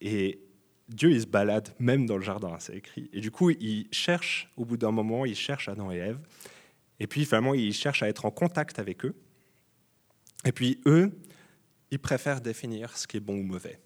Et 0.00 0.40
Dieu, 0.88 1.10
il 1.10 1.20
se 1.20 1.26
balade 1.26 1.74
même 1.78 2.06
dans 2.06 2.16
le 2.16 2.22
jardin, 2.22 2.56
c'est 2.60 2.76
écrit. 2.76 3.10
Et 3.12 3.20
du 3.20 3.30
coup, 3.30 3.50
il 3.50 3.88
cherche, 3.90 4.50
au 4.56 4.64
bout 4.64 4.76
d'un 4.76 4.92
moment, 4.92 5.24
il 5.24 5.34
cherche 5.34 5.68
Adam 5.68 5.90
et 5.90 5.96
Ève. 5.96 6.18
Et 7.00 7.06
puis, 7.06 7.24
finalement, 7.24 7.54
il 7.54 7.72
cherche 7.72 8.02
à 8.02 8.08
être 8.08 8.24
en 8.24 8.30
contact 8.30 8.78
avec 8.78 9.04
eux. 9.04 9.14
Et 10.44 10.52
puis, 10.52 10.80
eux, 10.86 11.12
ils 11.90 11.98
préfèrent 11.98 12.40
définir 12.40 12.96
ce 12.96 13.06
qui 13.06 13.16
est 13.16 13.20
bon 13.20 13.38
ou 13.38 13.42
mauvais. 13.42 13.80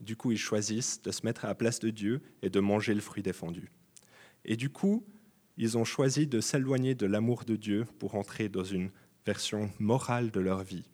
Du 0.00 0.16
coup, 0.16 0.32
ils 0.32 0.38
choisissent 0.38 1.00
de 1.02 1.10
se 1.10 1.24
mettre 1.24 1.44
à 1.44 1.48
la 1.48 1.54
place 1.54 1.78
de 1.78 1.90
Dieu 1.90 2.22
et 2.42 2.50
de 2.50 2.60
manger 2.60 2.92
le 2.94 3.00
fruit 3.00 3.22
défendu. 3.22 3.70
Et 4.44 4.56
du 4.56 4.68
coup, 4.68 5.06
ils 5.56 5.78
ont 5.78 5.84
choisi 5.84 6.26
de 6.26 6.40
s'éloigner 6.40 6.94
de 6.94 7.06
l'amour 7.06 7.44
de 7.44 7.56
Dieu 7.56 7.86
pour 7.98 8.14
entrer 8.14 8.48
dans 8.48 8.64
une 8.64 8.90
version 9.24 9.70
morale 9.78 10.30
de 10.30 10.40
leur 10.40 10.64
vie. 10.64 10.84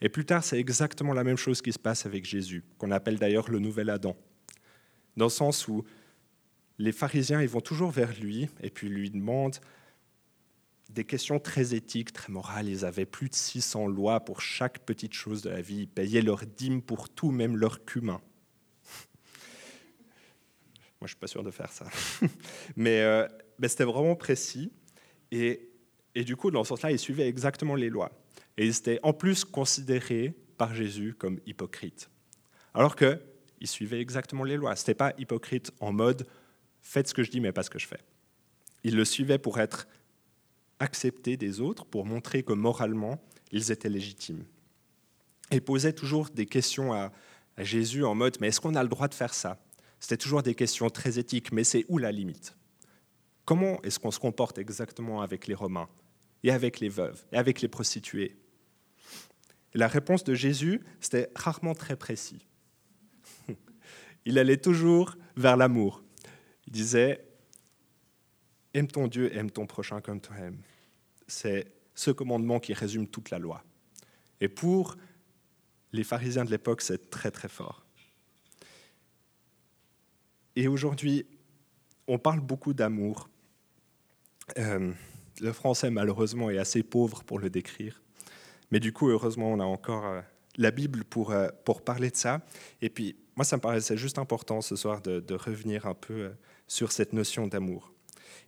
Et 0.00 0.08
plus 0.08 0.24
tard, 0.24 0.42
c'est 0.42 0.58
exactement 0.58 1.14
la 1.14 1.24
même 1.24 1.36
chose 1.36 1.62
qui 1.62 1.72
se 1.72 1.78
passe 1.78 2.04
avec 2.04 2.24
Jésus, 2.24 2.64
qu'on 2.78 2.90
appelle 2.90 3.18
d'ailleurs 3.18 3.50
le 3.50 3.58
nouvel 3.58 3.90
Adam, 3.90 4.16
dans 5.18 5.26
le 5.26 5.30
sens 5.30 5.68
où 5.68 5.84
les 6.78 6.92
pharisiens 6.92 7.42
ils 7.42 7.48
vont 7.48 7.60
toujours 7.60 7.90
vers 7.90 8.18
lui 8.18 8.48
et 8.62 8.70
puis 8.70 8.88
lui 8.88 9.10
demandent 9.10 9.58
des 10.88 11.04
questions 11.04 11.38
très 11.38 11.74
éthiques, 11.74 12.14
très 12.14 12.32
morales. 12.32 12.66
Ils 12.68 12.86
avaient 12.86 13.04
plus 13.04 13.28
de 13.28 13.34
600 13.34 13.88
lois 13.88 14.20
pour 14.20 14.40
chaque 14.40 14.78
petite 14.80 15.12
chose 15.12 15.42
de 15.42 15.50
la 15.50 15.60
vie. 15.60 15.80
Ils 15.80 15.88
payaient 15.88 16.22
leur 16.22 16.46
dîme 16.46 16.80
pour 16.80 17.10
tout, 17.10 17.30
même 17.30 17.56
leur 17.56 17.84
cumin. 17.84 18.22
Moi, 21.00 21.02
je 21.02 21.04
ne 21.04 21.08
suis 21.08 21.16
pas 21.16 21.26
sûr 21.26 21.44
de 21.44 21.50
faire 21.50 21.70
ça. 21.70 21.86
Mais, 22.76 23.02
euh, 23.02 23.28
mais 23.58 23.68
c'était 23.68 23.84
vraiment 23.84 24.16
précis. 24.16 24.72
Et 25.30 25.68
et 26.18 26.24
du 26.24 26.34
coup, 26.34 26.50
dans 26.50 26.64
ce 26.64 26.70
sens-là, 26.70 26.90
ils 26.90 26.98
suivaient 26.98 27.28
exactement 27.28 27.76
les 27.76 27.90
lois. 27.90 28.10
Et 28.56 28.66
ils 28.66 28.76
étaient 28.76 28.98
en 29.04 29.12
plus 29.12 29.44
considérés 29.44 30.34
par 30.56 30.74
Jésus 30.74 31.14
comme 31.16 31.38
hypocrites. 31.46 32.10
Alors 32.74 32.96
qu'ils 33.58 33.68
suivaient 33.68 34.00
exactement 34.00 34.44
les 34.44 34.56
lois. 34.56 34.76
Ce 34.76 34.82
n'était 34.82 34.94
pas 34.94 35.12
hypocrite 35.18 35.72
en 35.80 35.92
mode 35.92 36.26
faites 36.80 37.08
ce 37.08 37.14
que 37.14 37.22
je 37.22 37.30
dis, 37.30 37.40
mais 37.40 37.52
pas 37.52 37.62
ce 37.62 37.70
que 37.70 37.78
je 37.78 37.86
fais. 37.86 38.00
Ils 38.84 38.96
le 38.96 39.04
suivaient 39.04 39.38
pour 39.38 39.58
être 39.58 39.88
acceptés 40.78 41.36
des 41.36 41.60
autres, 41.60 41.84
pour 41.84 42.06
montrer 42.06 42.42
que 42.42 42.52
moralement, 42.52 43.20
ils 43.50 43.72
étaient 43.72 43.88
légitimes. 43.88 44.44
Et 45.50 45.56
ils 45.56 45.62
posaient 45.62 45.92
toujours 45.92 46.30
des 46.30 46.46
questions 46.46 46.92
à 46.92 47.10
Jésus 47.58 48.04
en 48.04 48.14
mode 48.14 48.36
mais 48.40 48.48
est-ce 48.48 48.60
qu'on 48.60 48.76
a 48.76 48.82
le 48.82 48.88
droit 48.88 49.08
de 49.08 49.14
faire 49.14 49.34
ça? 49.34 49.58
C'était 49.98 50.16
toujours 50.16 50.42
des 50.42 50.54
questions 50.54 50.88
très 50.90 51.18
éthiques, 51.18 51.50
mais 51.50 51.64
c'est 51.64 51.84
où 51.88 51.98
la 51.98 52.12
limite? 52.12 52.56
Comment 53.44 53.82
est-ce 53.82 53.98
qu'on 53.98 54.12
se 54.12 54.20
comporte 54.20 54.58
exactement 54.58 55.22
avec 55.22 55.46
les 55.48 55.54
Romains 55.54 55.88
et 56.44 56.52
avec 56.52 56.78
les 56.78 56.88
veuves, 56.88 57.24
et 57.32 57.36
avec 57.36 57.60
les 57.60 57.68
prostituées? 57.68 58.36
la 59.74 59.88
réponse 59.88 60.24
de 60.24 60.34
Jésus, 60.34 60.80
c'était 61.00 61.30
rarement 61.34 61.74
très 61.74 61.96
précis. 61.96 62.47
Il 64.28 64.38
allait 64.38 64.58
toujours 64.58 65.16
vers 65.36 65.56
l'amour. 65.56 66.02
Il 66.66 66.72
disait, 66.74 67.24
aime 68.74 68.86
ton 68.86 69.08
Dieu, 69.08 69.34
aime 69.34 69.50
ton 69.50 69.66
prochain 69.66 70.02
comme 70.02 70.20
toi-même. 70.20 70.58
C'est 71.26 71.72
ce 71.94 72.10
commandement 72.10 72.60
qui 72.60 72.74
résume 72.74 73.08
toute 73.08 73.30
la 73.30 73.38
loi. 73.38 73.64
Et 74.42 74.48
pour 74.48 74.98
les 75.94 76.04
pharisiens 76.04 76.44
de 76.44 76.50
l'époque, 76.50 76.82
c'est 76.82 77.08
très 77.08 77.30
très 77.30 77.48
fort. 77.48 77.86
Et 80.56 80.68
aujourd'hui, 80.68 81.24
on 82.06 82.18
parle 82.18 82.40
beaucoup 82.40 82.74
d'amour. 82.74 83.30
Euh, 84.58 84.92
le 85.40 85.52
français, 85.54 85.88
malheureusement, 85.88 86.50
est 86.50 86.58
assez 86.58 86.82
pauvre 86.82 87.24
pour 87.24 87.38
le 87.38 87.48
décrire. 87.48 88.02
Mais 88.70 88.78
du 88.78 88.92
coup, 88.92 89.08
heureusement, 89.08 89.50
on 89.50 89.58
a 89.58 89.64
encore 89.64 90.04
euh, 90.04 90.20
la 90.58 90.70
Bible 90.70 91.04
pour, 91.04 91.30
euh, 91.30 91.48
pour 91.64 91.82
parler 91.82 92.10
de 92.10 92.16
ça. 92.16 92.44
Et 92.82 92.90
puis, 92.90 93.16
moi, 93.36 93.44
ça 93.44 93.56
me 93.56 93.62
paraissait 93.62 93.96
juste 93.96 94.18
important 94.18 94.60
ce 94.60 94.76
soir 94.76 95.00
de, 95.00 95.34
revenir 95.34 95.86
un 95.86 95.94
peu 95.94 96.32
sur 96.66 96.92
cette 96.92 97.12
notion 97.12 97.46
d'amour. 97.46 97.92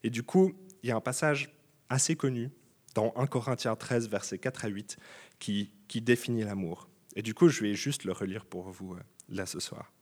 Et 0.03 0.11
du 0.11 0.23
coup, 0.23 0.53
il 0.83 0.89
y 0.89 0.93
a 0.93 0.97
un 0.97 1.01
passage 1.01 1.51
assez 1.89 2.17
connu 2.17 2.51
dans 2.95 3.13
1 3.17 3.27
Corinthiens 3.27 3.77
13, 3.77 4.09
versets 4.09 4.39
4 4.39 4.65
à 4.65 4.69
8, 4.69 4.97
qui, 5.39 5.73
qui 5.87 6.01
définit 6.01 6.43
l'amour. 6.43 6.89
Et 7.15 7.23
du 7.23 7.35
coup, 7.35 7.49
je 7.49 7.63
vais 7.63 7.75
juste 7.75 8.05
le 8.05 8.13
relire 8.13 8.45
pour 8.45 8.71
vous 8.71 8.97
là 9.29 9.47
ce 9.47 9.61
soir. 9.61 9.93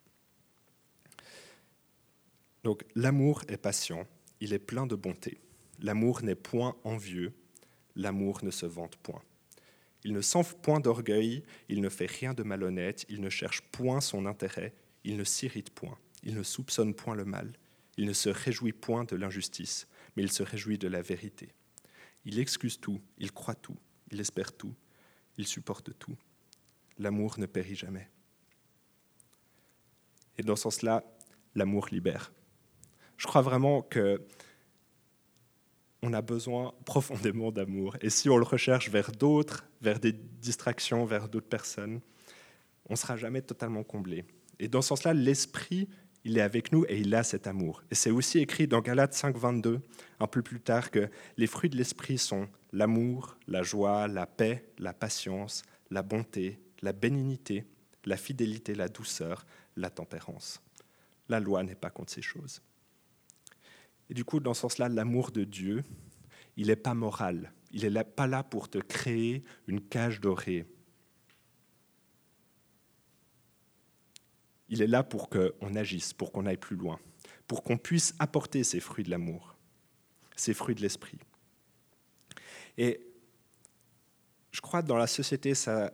Donc, 2.64 2.84
l'amour 2.94 3.42
est 3.48 3.56
patient, 3.56 4.06
il 4.40 4.52
est 4.52 4.58
plein 4.58 4.86
de 4.86 4.96
bonté. 4.96 5.40
L'amour 5.80 6.22
n'est 6.22 6.34
point 6.34 6.76
envieux, 6.84 7.32
l'amour 7.94 8.42
ne 8.42 8.50
se 8.50 8.66
vante 8.66 8.96
point. 8.96 9.22
Il 10.04 10.12
ne 10.12 10.20
s'enfle 10.20 10.56
point 10.56 10.80
d'orgueil, 10.80 11.42
il 11.68 11.80
ne 11.80 11.88
fait 11.88 12.06
rien 12.06 12.34
de 12.34 12.42
malhonnête, 12.42 13.04
il 13.08 13.20
ne 13.20 13.30
cherche 13.30 13.62
point 13.72 14.00
son 14.00 14.26
intérêt, 14.26 14.74
il 15.04 15.16
ne 15.16 15.24
s'irrite 15.24 15.70
point, 15.70 15.98
il 16.22 16.34
ne 16.34 16.42
soupçonne 16.42 16.94
point 16.94 17.14
le 17.14 17.24
mal, 17.24 17.52
il 17.96 18.06
ne 18.06 18.12
se 18.12 18.28
réjouit 18.28 18.72
point 18.72 19.04
de 19.04 19.16
l'injustice, 19.16 19.88
mais 20.16 20.22
il 20.22 20.30
se 20.30 20.42
réjouit 20.42 20.78
de 20.78 20.88
la 20.88 21.02
vérité. 21.02 21.52
Il 22.24 22.38
excuse 22.38 22.80
tout, 22.80 23.00
il 23.18 23.32
croit 23.32 23.54
tout, 23.54 23.76
il 24.12 24.20
espère 24.20 24.52
tout, 24.52 24.74
il 25.36 25.46
supporte 25.46 25.96
tout. 25.98 26.16
L'amour 26.98 27.38
ne 27.38 27.46
périt 27.46 27.76
jamais. 27.76 28.08
Et 30.36 30.42
dans 30.42 30.56
ce 30.56 30.62
sens-là, 30.62 31.04
l'amour 31.54 31.88
libère. 31.90 32.32
Je 33.16 33.26
crois 33.26 33.42
vraiment 33.42 33.82
que 33.82 34.26
on 36.02 36.12
a 36.12 36.22
besoin 36.22 36.74
profondément 36.84 37.50
d'amour. 37.50 37.96
Et 38.00 38.10
si 38.10 38.30
on 38.30 38.36
le 38.36 38.44
recherche 38.44 38.88
vers 38.88 39.10
d'autres, 39.10 39.67
vers 39.80 40.00
des 40.00 40.12
distractions, 40.12 41.04
vers 41.04 41.28
d'autres 41.28 41.48
personnes, 41.48 42.00
on 42.86 42.94
ne 42.94 42.96
sera 42.96 43.16
jamais 43.16 43.42
totalement 43.42 43.84
comblé. 43.84 44.24
Et 44.58 44.68
dans 44.68 44.82
ce 44.82 44.88
sens-là, 44.88 45.14
l'esprit, 45.14 45.88
il 46.24 46.36
est 46.38 46.42
avec 46.42 46.72
nous 46.72 46.84
et 46.88 46.98
il 46.98 47.14
a 47.14 47.22
cet 47.22 47.46
amour. 47.46 47.82
Et 47.90 47.94
c'est 47.94 48.10
aussi 48.10 48.38
écrit 48.38 48.66
dans 48.66 48.80
Galates 48.80 49.14
5, 49.14 49.36
22, 49.36 49.80
un 50.20 50.26
peu 50.26 50.42
plus 50.42 50.60
tard, 50.60 50.90
que 50.90 51.08
les 51.36 51.46
fruits 51.46 51.70
de 51.70 51.76
l'esprit 51.76 52.18
sont 52.18 52.48
l'amour, 52.72 53.36
la 53.46 53.62
joie, 53.62 54.08
la 54.08 54.26
paix, 54.26 54.70
la 54.78 54.92
patience, 54.92 55.62
la 55.90 56.02
bonté, 56.02 56.58
la 56.82 56.92
bénignité, 56.92 57.64
la 58.04 58.16
fidélité, 58.16 58.74
la 58.74 58.88
douceur, 58.88 59.46
la 59.76 59.90
tempérance. 59.90 60.60
La 61.28 61.40
loi 61.40 61.62
n'est 61.62 61.74
pas 61.74 61.90
contre 61.90 62.12
ces 62.12 62.22
choses. 62.22 62.62
Et 64.10 64.14
du 64.14 64.24
coup, 64.24 64.40
dans 64.40 64.54
ce 64.54 64.62
sens-là, 64.62 64.88
l'amour 64.88 65.30
de 65.30 65.44
Dieu, 65.44 65.84
il 66.56 66.68
n'est 66.68 66.76
pas 66.76 66.94
moral. 66.94 67.52
Il 67.70 67.86
n'est 67.86 68.04
pas 68.04 68.26
là 68.26 68.42
pour 68.42 68.68
te 68.68 68.78
créer 68.78 69.44
une 69.66 69.80
cage 69.80 70.20
dorée. 70.20 70.66
Il 74.68 74.82
est 74.82 74.86
là 74.86 75.02
pour 75.02 75.28
qu'on 75.28 75.74
agisse, 75.74 76.12
pour 76.12 76.32
qu'on 76.32 76.46
aille 76.46 76.58
plus 76.58 76.76
loin, 76.76 76.98
pour 77.46 77.62
qu'on 77.62 77.78
puisse 77.78 78.14
apporter 78.18 78.64
ces 78.64 78.80
fruits 78.80 79.04
de 79.04 79.10
l'amour, 79.10 79.56
ces 80.36 80.54
fruits 80.54 80.74
de 80.74 80.82
l'esprit. 80.82 81.18
Et 82.76 83.00
je 84.50 84.60
crois 84.60 84.82
que 84.82 84.88
dans 84.88 84.96
la 84.96 85.06
société, 85.06 85.54
ça, 85.54 85.90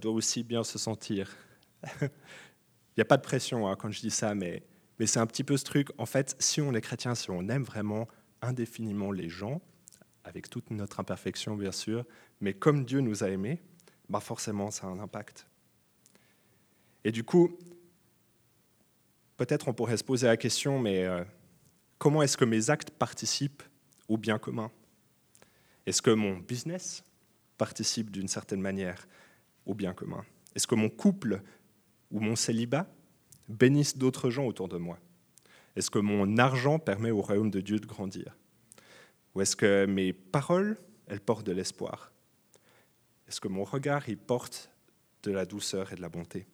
doit 0.00 0.12
aussi 0.12 0.42
bien 0.42 0.64
se 0.64 0.78
sentir. 0.78 1.36
Il 2.00 3.00
n'y 3.00 3.02
a 3.02 3.04
pas 3.04 3.18
de 3.18 3.22
pression 3.22 3.68
hein, 3.68 3.76
quand 3.76 3.90
je 3.90 4.00
dis 4.00 4.10
ça, 4.10 4.34
mais 4.34 4.62
mais 4.98 5.06
c'est 5.06 5.18
un 5.18 5.26
petit 5.26 5.44
peu 5.44 5.56
ce 5.56 5.64
truc, 5.64 5.88
en 5.98 6.06
fait, 6.06 6.36
si 6.38 6.60
on 6.60 6.72
est 6.72 6.80
chrétien, 6.80 7.14
si 7.14 7.30
on 7.30 7.48
aime 7.48 7.64
vraiment 7.64 8.08
indéfiniment 8.40 9.12
les 9.12 9.28
gens, 9.28 9.60
avec 10.26 10.50
toute 10.50 10.70
notre 10.70 11.00
imperfection 11.00 11.56
bien 11.56 11.72
sûr, 11.72 12.04
mais 12.40 12.52
comme 12.52 12.84
Dieu 12.84 13.00
nous 13.00 13.22
a 13.22 13.30
aimés, 13.30 13.62
bah 14.08 14.20
forcément 14.20 14.70
ça 14.70 14.86
a 14.86 14.90
un 14.90 14.98
impact. 14.98 15.46
Et 17.04 17.12
du 17.12 17.22
coup, 17.22 17.56
peut-être 19.36 19.68
on 19.68 19.72
pourrait 19.72 19.96
se 19.96 20.04
poser 20.04 20.26
la 20.26 20.36
question, 20.36 20.80
mais 20.80 21.04
euh, 21.04 21.24
comment 21.98 22.22
est-ce 22.22 22.36
que 22.36 22.44
mes 22.44 22.68
actes 22.70 22.90
participent 22.90 23.62
au 24.08 24.18
bien 24.18 24.38
commun? 24.38 24.70
Est-ce 25.86 26.02
que 26.02 26.10
mon 26.10 26.38
business 26.38 27.04
participe 27.56 28.10
d'une 28.10 28.28
certaine 28.28 28.60
manière 28.60 29.06
au 29.64 29.74
bien 29.74 29.94
commun? 29.94 30.24
Est-ce 30.56 30.66
que 30.66 30.74
mon 30.74 30.88
couple 30.88 31.40
ou 32.10 32.18
mon 32.18 32.34
célibat 32.34 32.88
bénissent 33.48 33.96
d'autres 33.96 34.30
gens 34.30 34.46
autour 34.46 34.68
de 34.68 34.76
moi? 34.76 34.98
Est-ce 35.76 35.90
que 35.90 36.00
mon 36.00 36.38
argent 36.38 36.80
permet 36.80 37.12
au 37.12 37.20
royaume 37.20 37.50
de 37.50 37.60
Dieu 37.60 37.78
de 37.78 37.86
grandir? 37.86 38.36
Ou 39.36 39.42
est-ce 39.42 39.54
que 39.54 39.84
mes 39.84 40.14
paroles, 40.14 40.78
elles 41.08 41.20
portent 41.20 41.44
de 41.44 41.52
l'espoir? 41.52 42.10
Est-ce 43.28 43.38
que 43.38 43.48
mon 43.48 43.64
regard, 43.64 44.08
il 44.08 44.16
porte 44.16 44.70
de 45.24 45.30
la 45.30 45.44
douceur 45.44 45.92
et 45.92 45.94
de 45.94 46.00
la 46.00 46.08
bonté? 46.08 46.46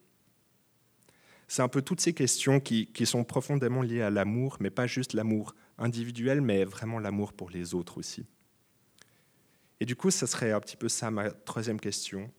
C'est 1.46 1.62
un 1.62 1.68
peu 1.68 1.80
toutes 1.80 2.00
ces 2.00 2.12
questions 2.12 2.58
qui, 2.58 2.88
qui 2.88 3.06
sont 3.06 3.22
profondément 3.22 3.82
liées 3.82 4.02
à 4.02 4.10
l'amour, 4.10 4.56
mais 4.58 4.70
pas 4.70 4.88
juste 4.88 5.12
l'amour 5.12 5.54
individuel, 5.78 6.40
mais 6.40 6.64
vraiment 6.64 6.98
l'amour 6.98 7.34
pour 7.34 7.50
les 7.50 7.72
autres 7.72 7.98
aussi. 7.98 8.26
Et 9.78 9.86
du 9.86 9.94
coup, 9.94 10.10
ce 10.10 10.26
serait 10.26 10.50
un 10.50 10.58
petit 10.58 10.76
peu 10.76 10.88
ça 10.88 11.12
ma 11.12 11.30
troisième 11.30 11.78
question. 11.78 12.32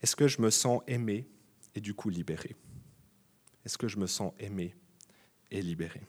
Est-ce 0.00 0.14
que 0.14 0.28
je 0.28 0.40
me 0.40 0.50
sens 0.50 0.80
aimé 0.86 1.26
et 1.74 1.80
du 1.80 1.92
coup 1.92 2.08
libéré? 2.08 2.54
Est-ce 3.64 3.78
que 3.78 3.88
je 3.88 3.96
me 3.96 4.06
sens 4.06 4.32
aimé 4.38 4.76
et 5.50 5.60
libéré? 5.60 6.02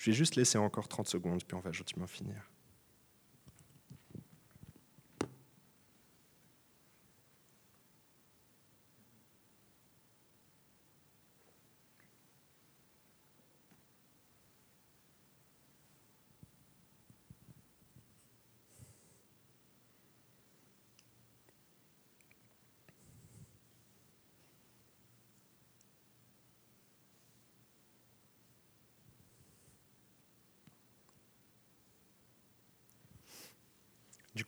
Je 0.00 0.06
vais 0.10 0.16
juste 0.16 0.36
laisser 0.36 0.56
encore 0.56 0.88
30 0.88 1.08
secondes, 1.08 1.44
puis 1.44 1.54
on 1.54 1.60
va 1.60 1.72
gentiment 1.72 2.06
finir. 2.06 2.50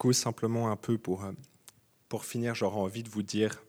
Coup, 0.03 0.13
simplement 0.13 0.69
un 0.73 0.77
peu 0.77 0.99
pour, 0.99 1.25
euh, 1.25 1.33
pour 2.09 2.25
finir, 2.25 2.57
j'aurais 2.57 2.81
envie 2.81 3.05
de 3.05 3.09
vous 3.09 3.23
dire, 3.23 3.63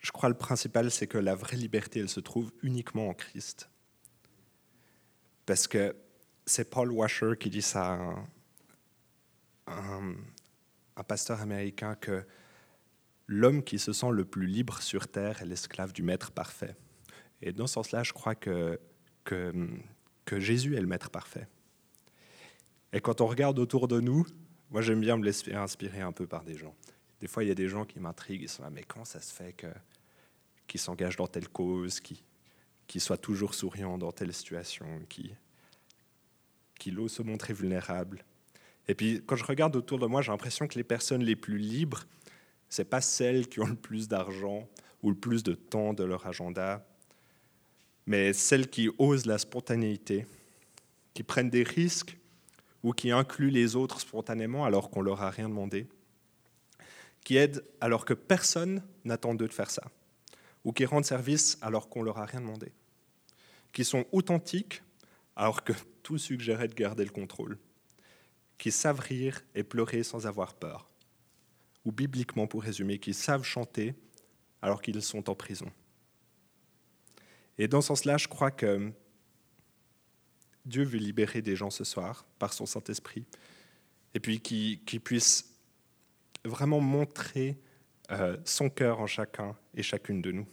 je 0.00 0.10
crois 0.10 0.28
le 0.28 0.34
principal, 0.34 0.90
c'est 0.90 1.06
que 1.06 1.16
la 1.16 1.36
vraie 1.36 1.56
liberté, 1.56 2.00
elle 2.00 2.08
se 2.08 2.18
trouve 2.18 2.50
uniquement 2.60 3.08
en 3.08 3.14
Christ. 3.14 3.70
Parce 5.46 5.68
que 5.68 5.94
c'est 6.44 6.68
Paul 6.68 6.90
Washer 6.90 7.34
qui 7.38 7.50
dit 7.50 7.62
ça 7.62 8.00
à 9.66 9.80
un, 10.96 11.04
pasteur 11.06 11.40
américain 11.40 11.94
que 11.94 12.26
l'homme 13.28 13.62
qui 13.62 13.78
se 13.78 13.92
sent 13.92 14.10
le 14.10 14.24
plus 14.24 14.48
libre 14.48 14.82
sur 14.82 15.06
terre 15.06 15.40
est 15.40 15.46
l'esclave 15.46 15.92
du 15.92 16.02
maître 16.02 16.32
parfait. 16.32 16.74
Et 17.42 17.52
dans 17.52 17.68
ce 17.68 17.74
sens-là, 17.74 18.02
je 18.02 18.12
crois 18.12 18.34
que, 18.34 18.80
que 19.22 20.40
Jésus 20.40 20.74
est 20.74 20.80
le 20.80 20.88
maître 20.88 21.10
parfait. 21.10 21.46
Et 22.92 23.00
quand 23.00 23.20
on 23.20 23.26
regarde 23.26 23.60
autour 23.60 23.86
de 23.86 24.00
nous, 24.00 24.26
moi, 24.70 24.82
j'aime 24.82 25.00
bien 25.00 25.16
me 25.16 25.24
laisser 25.24 25.54
inspirer 25.54 26.00
un 26.00 26.12
peu 26.12 26.26
par 26.26 26.44
des 26.44 26.56
gens. 26.56 26.74
Des 27.20 27.26
fois, 27.26 27.44
il 27.44 27.48
y 27.48 27.52
a 27.52 27.54
des 27.54 27.68
gens 27.68 27.84
qui 27.84 28.00
m'intriguent. 28.00 28.42
Ils 28.42 28.48
sont 28.48 28.62
là, 28.62 28.70
mais 28.70 28.82
comment 28.82 29.04
ça 29.04 29.20
se 29.20 29.32
fait 29.32 29.52
que, 29.52 29.68
qu'ils 30.66 30.80
s'engagent 30.80 31.16
dans 31.16 31.26
telle 31.26 31.48
cause, 31.48 32.00
qui, 32.00 32.22
qui 32.86 33.00
soient 33.00 33.18
toujours 33.18 33.54
souriants 33.54 33.98
dans 33.98 34.12
telle 34.12 34.32
situation, 34.32 34.86
qui, 35.08 35.34
qui 36.78 36.94
se 37.08 37.22
montrer 37.22 37.52
vulnérables. 37.52 38.24
Et 38.88 38.94
puis, 38.94 39.22
quand 39.24 39.36
je 39.36 39.44
regarde 39.44 39.74
autour 39.76 39.98
de 39.98 40.06
moi, 40.06 40.22
j'ai 40.22 40.32
l'impression 40.32 40.68
que 40.68 40.74
les 40.74 40.84
personnes 40.84 41.22
les 41.22 41.36
plus 41.36 41.58
libres, 41.58 42.04
ce 42.68 42.82
pas 42.82 43.00
celles 43.00 43.48
qui 43.48 43.60
ont 43.60 43.66
le 43.66 43.76
plus 43.76 44.08
d'argent 44.08 44.68
ou 45.02 45.10
le 45.10 45.16
plus 45.16 45.42
de 45.42 45.54
temps 45.54 45.94
de 45.94 46.04
leur 46.04 46.26
agenda, 46.26 46.86
mais 48.06 48.32
celles 48.32 48.68
qui 48.68 48.90
osent 48.98 49.26
la 49.26 49.38
spontanéité, 49.38 50.26
qui 51.14 51.22
prennent 51.22 51.50
des 51.50 51.62
risques 51.62 52.18
ou 52.84 52.92
qui 52.92 53.10
inclut 53.10 53.50
les 53.50 53.74
autres 53.74 53.98
spontanément 53.98 54.64
alors 54.64 54.90
qu'on 54.90 55.00
leur 55.00 55.22
a 55.22 55.30
rien 55.30 55.48
demandé, 55.48 55.88
qui 57.24 57.36
aident 57.36 57.64
alors 57.80 58.04
que 58.04 58.12
personne 58.12 58.82
n'attend 59.04 59.34
d'eux 59.34 59.48
de 59.48 59.52
faire 59.54 59.70
ça, 59.70 59.90
ou 60.64 60.72
qui 60.72 60.84
rendent 60.84 61.06
service 61.06 61.58
alors 61.62 61.88
qu'on 61.88 62.02
leur 62.02 62.18
a 62.18 62.26
rien 62.26 62.42
demandé, 62.42 62.72
qui 63.72 63.84
sont 63.84 64.04
authentiques 64.12 64.82
alors 65.34 65.64
que 65.64 65.72
tout 66.02 66.18
suggérait 66.18 66.68
de 66.68 66.74
garder 66.74 67.04
le 67.04 67.10
contrôle, 67.10 67.58
qui 68.58 68.70
savent 68.70 69.00
rire 69.00 69.42
et 69.54 69.64
pleurer 69.64 70.02
sans 70.02 70.26
avoir 70.26 70.54
peur, 70.54 70.86
ou 71.86 71.90
bibliquement 71.90 72.46
pour 72.46 72.62
résumer, 72.62 72.98
qui 72.98 73.14
savent 73.14 73.44
chanter 73.44 73.94
alors 74.60 74.82
qu'ils 74.82 75.00
sont 75.00 75.30
en 75.30 75.34
prison. 75.34 75.70
Et 77.56 77.66
dans 77.66 77.80
ce 77.80 77.88
sens-là, 77.88 78.18
je 78.18 78.28
crois 78.28 78.50
que 78.50 78.92
Dieu 80.64 80.84
veut 80.84 80.98
libérer 80.98 81.42
des 81.42 81.56
gens 81.56 81.70
ce 81.70 81.84
soir 81.84 82.26
par 82.38 82.52
son 82.52 82.66
Saint-Esprit, 82.66 83.26
et 84.14 84.20
puis 84.20 84.40
qui, 84.40 84.78
puisse 85.02 85.54
vraiment 86.44 86.80
montrer 86.80 87.58
euh, 88.10 88.36
son 88.44 88.70
cœur 88.70 89.00
en 89.00 89.06
chacun 89.06 89.56
et 89.74 89.82
chacune 89.82 90.22
de 90.22 90.32
nous. 90.32 90.46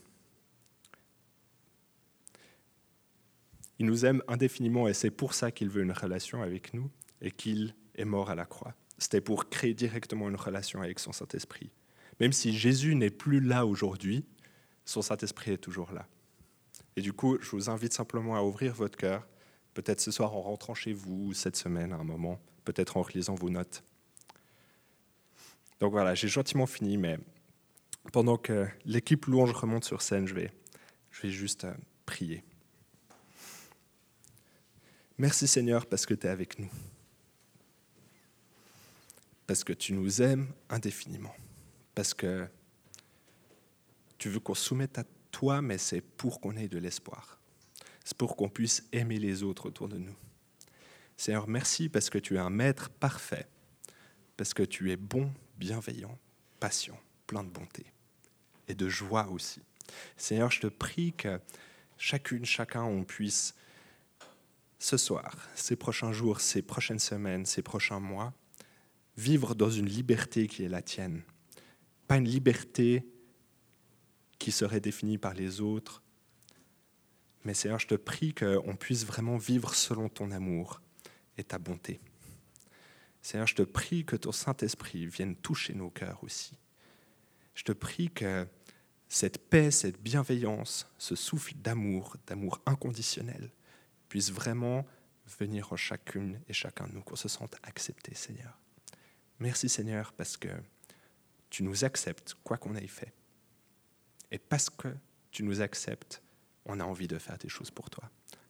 Il 3.78 3.86
nous 3.86 4.04
aime 4.04 4.22
indéfiniment 4.28 4.88
et 4.88 4.94
c'est 4.94 5.10
pour 5.10 5.34
ça 5.34 5.50
qu'il 5.50 5.68
veut 5.68 5.82
une 5.82 5.92
relation 5.92 6.42
avec 6.42 6.72
nous 6.74 6.90
et 7.20 7.30
qu'il 7.30 7.74
est 7.94 8.04
mort 8.04 8.30
à 8.30 8.34
la 8.34 8.46
croix. 8.46 8.74
C'était 8.98 9.20
pour 9.20 9.48
créer 9.48 9.74
directement 9.74 10.28
une 10.28 10.36
relation 10.36 10.80
avec 10.80 10.98
son 10.98 11.12
Saint-Esprit. 11.12 11.70
Même 12.20 12.32
si 12.32 12.56
Jésus 12.56 12.94
n'est 12.94 13.10
plus 13.10 13.40
là 13.40 13.66
aujourd'hui, 13.66 14.24
son 14.84 15.02
Saint-Esprit 15.02 15.52
est 15.52 15.58
toujours 15.58 15.92
là. 15.92 16.06
Et 16.96 17.00
du 17.00 17.12
coup, 17.12 17.38
je 17.40 17.50
vous 17.50 17.70
invite 17.70 17.92
simplement 17.92 18.36
à 18.36 18.42
ouvrir 18.42 18.74
votre 18.74 18.96
cœur, 18.96 19.26
peut-être 19.74 20.00
ce 20.00 20.10
soir 20.10 20.34
en 20.34 20.42
rentrant 20.42 20.74
chez 20.74 20.92
vous, 20.92 21.32
cette 21.32 21.56
semaine 21.56 21.92
à 21.92 21.96
un 21.96 22.04
moment, 22.04 22.40
peut-être 22.64 22.96
en 22.96 23.02
relisant 23.02 23.34
vos 23.34 23.50
notes. 23.50 23.82
Donc 25.80 25.92
voilà, 25.92 26.14
j'ai 26.14 26.28
gentiment 26.28 26.66
fini, 26.66 26.96
mais 26.96 27.18
pendant 28.12 28.36
que 28.36 28.68
l'équipe 28.84 29.26
louange 29.26 29.52
remonte 29.52 29.84
sur 29.84 30.02
scène, 30.02 30.26
je 30.26 30.34
vais, 30.34 30.52
je 31.10 31.22
vais 31.22 31.30
juste 31.30 31.64
euh, 31.64 31.74
prier. 32.06 32.44
Merci 35.18 35.46
Seigneur 35.46 35.86
parce 35.86 36.06
que 36.06 36.14
tu 36.14 36.26
es 36.26 36.30
avec 36.30 36.58
nous. 36.58 36.70
Parce 39.46 39.64
que 39.64 39.72
tu 39.72 39.92
nous 39.92 40.22
aimes 40.22 40.52
indéfiniment. 40.68 41.34
Parce 41.94 42.14
que 42.14 42.46
tu 44.18 44.28
veux 44.28 44.40
qu'on 44.40 44.54
soumette 44.54 44.98
à 44.98 45.04
toi, 45.30 45.62
mais 45.62 45.78
c'est 45.78 46.00
pour 46.00 46.40
qu'on 46.40 46.56
ait 46.56 46.68
de 46.68 46.78
l'espoir. 46.78 47.41
C'est 48.04 48.16
pour 48.16 48.36
qu'on 48.36 48.48
puisse 48.48 48.84
aimer 48.92 49.18
les 49.18 49.42
autres 49.42 49.66
autour 49.66 49.88
de 49.88 49.98
nous. 49.98 50.16
Seigneur, 51.16 51.46
merci 51.48 51.88
parce 51.88 52.10
que 52.10 52.18
tu 52.18 52.36
es 52.36 52.38
un 52.38 52.50
maître 52.50 52.90
parfait. 52.90 53.46
Parce 54.36 54.54
que 54.54 54.62
tu 54.62 54.90
es 54.90 54.96
bon, 54.96 55.32
bienveillant, 55.56 56.18
patient, 56.58 56.98
plein 57.26 57.44
de 57.44 57.50
bonté 57.50 57.86
et 58.68 58.74
de 58.74 58.88
joie 58.88 59.28
aussi. 59.28 59.60
Seigneur, 60.16 60.50
je 60.50 60.60
te 60.60 60.66
prie 60.66 61.12
que 61.12 61.40
chacune, 61.96 62.44
chacun, 62.44 62.82
on 62.82 63.04
puisse 63.04 63.54
ce 64.78 64.96
soir, 64.96 65.48
ces 65.54 65.76
prochains 65.76 66.12
jours, 66.12 66.40
ces 66.40 66.62
prochaines 66.62 66.98
semaines, 66.98 67.46
ces 67.46 67.62
prochains 67.62 68.00
mois, 68.00 68.32
vivre 69.16 69.54
dans 69.54 69.70
une 69.70 69.88
liberté 69.88 70.48
qui 70.48 70.64
est 70.64 70.68
la 70.68 70.82
tienne. 70.82 71.22
Pas 72.08 72.16
une 72.16 72.28
liberté 72.28 73.06
qui 74.38 74.50
serait 74.50 74.80
définie 74.80 75.18
par 75.18 75.34
les 75.34 75.60
autres, 75.60 76.02
mais 77.44 77.54
Seigneur, 77.54 77.78
je 77.78 77.86
te 77.86 77.94
prie 77.94 78.34
qu'on 78.34 78.76
puisse 78.76 79.04
vraiment 79.04 79.36
vivre 79.36 79.74
selon 79.74 80.08
ton 80.08 80.30
amour 80.30 80.80
et 81.36 81.44
ta 81.44 81.58
bonté. 81.58 82.00
Seigneur, 83.20 83.46
je 83.46 83.54
te 83.54 83.62
prie 83.62 84.04
que 84.04 84.16
ton 84.16 84.32
Saint-Esprit 84.32 85.06
vienne 85.06 85.36
toucher 85.36 85.74
nos 85.74 85.90
cœurs 85.90 86.22
aussi. 86.22 86.58
Je 87.54 87.64
te 87.64 87.72
prie 87.72 88.10
que 88.10 88.46
cette 89.08 89.50
paix, 89.50 89.70
cette 89.70 90.00
bienveillance, 90.00 90.86
ce 90.98 91.14
souffle 91.14 91.54
d'amour, 91.56 92.16
d'amour 92.26 92.60
inconditionnel, 92.66 93.50
puisse 94.08 94.32
vraiment 94.32 94.86
venir 95.38 95.72
en 95.72 95.76
chacune 95.76 96.40
et 96.48 96.52
chacun 96.52 96.86
de 96.86 96.92
nous, 96.92 97.02
qu'on 97.02 97.16
se 97.16 97.28
sente 97.28 97.56
accepté, 97.62 98.14
Seigneur. 98.14 98.58
Merci, 99.38 99.68
Seigneur, 99.68 100.12
parce 100.12 100.36
que 100.36 100.48
tu 101.50 101.62
nous 101.62 101.84
acceptes, 101.84 102.36
quoi 102.42 102.56
qu'on 102.56 102.74
ait 102.74 102.86
fait. 102.86 103.12
Et 104.30 104.38
parce 104.38 104.70
que 104.70 104.88
tu 105.30 105.42
nous 105.42 105.60
acceptes, 105.60 106.21
on 106.66 106.80
a 106.80 106.84
envie 106.84 107.08
de 107.08 107.18
faire 107.18 107.38
des 107.38 107.48
choses 107.48 107.70
pour 107.70 107.90
toi. 107.90 108.04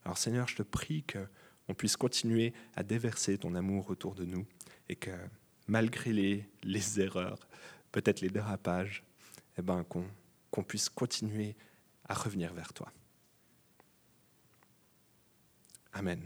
Alors, 0.04 0.18
Seigneur, 0.18 0.48
je 0.48 0.56
te 0.56 0.62
prie 0.62 1.04
qu'on 1.04 1.74
puisse 1.74 1.96
continuer 1.96 2.52
à 2.74 2.82
déverser 2.82 3.38
ton 3.38 3.54
amour 3.54 3.90
autour 3.90 4.14
de 4.14 4.24
nous 4.24 4.46
et 4.88 4.96
que, 4.96 5.10
malgré 5.66 6.12
les, 6.12 6.48
les 6.62 7.00
erreurs, 7.00 7.38
peut-être 7.92 8.20
les 8.20 8.30
dérapages, 8.30 9.04
eh 9.58 9.62
ben, 9.62 9.84
qu'on 9.84 10.62
puisse 10.62 10.88
continuer 10.88 11.54
à 12.08 12.14
revenir 12.14 12.52
vers 12.52 12.72
toi. 12.72 12.90
Amen. 15.92 16.22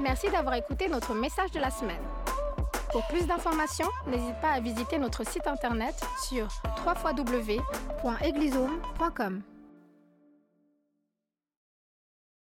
Merci 0.00 0.30
d'avoir 0.30 0.54
écouté 0.54 0.88
notre 0.88 1.12
message 1.14 1.50
de 1.50 1.58
la 1.58 1.70
semaine. 1.70 2.02
Pour 2.92 3.06
plus 3.08 3.26
d'informations, 3.26 3.88
n'hésite 4.06 4.40
pas 4.40 4.52
à 4.52 4.60
visiter 4.60 4.98
notre 4.98 5.26
site 5.26 5.46
internet 5.46 5.94
sur 6.26 6.48
www.eglisome.com. 6.86 9.42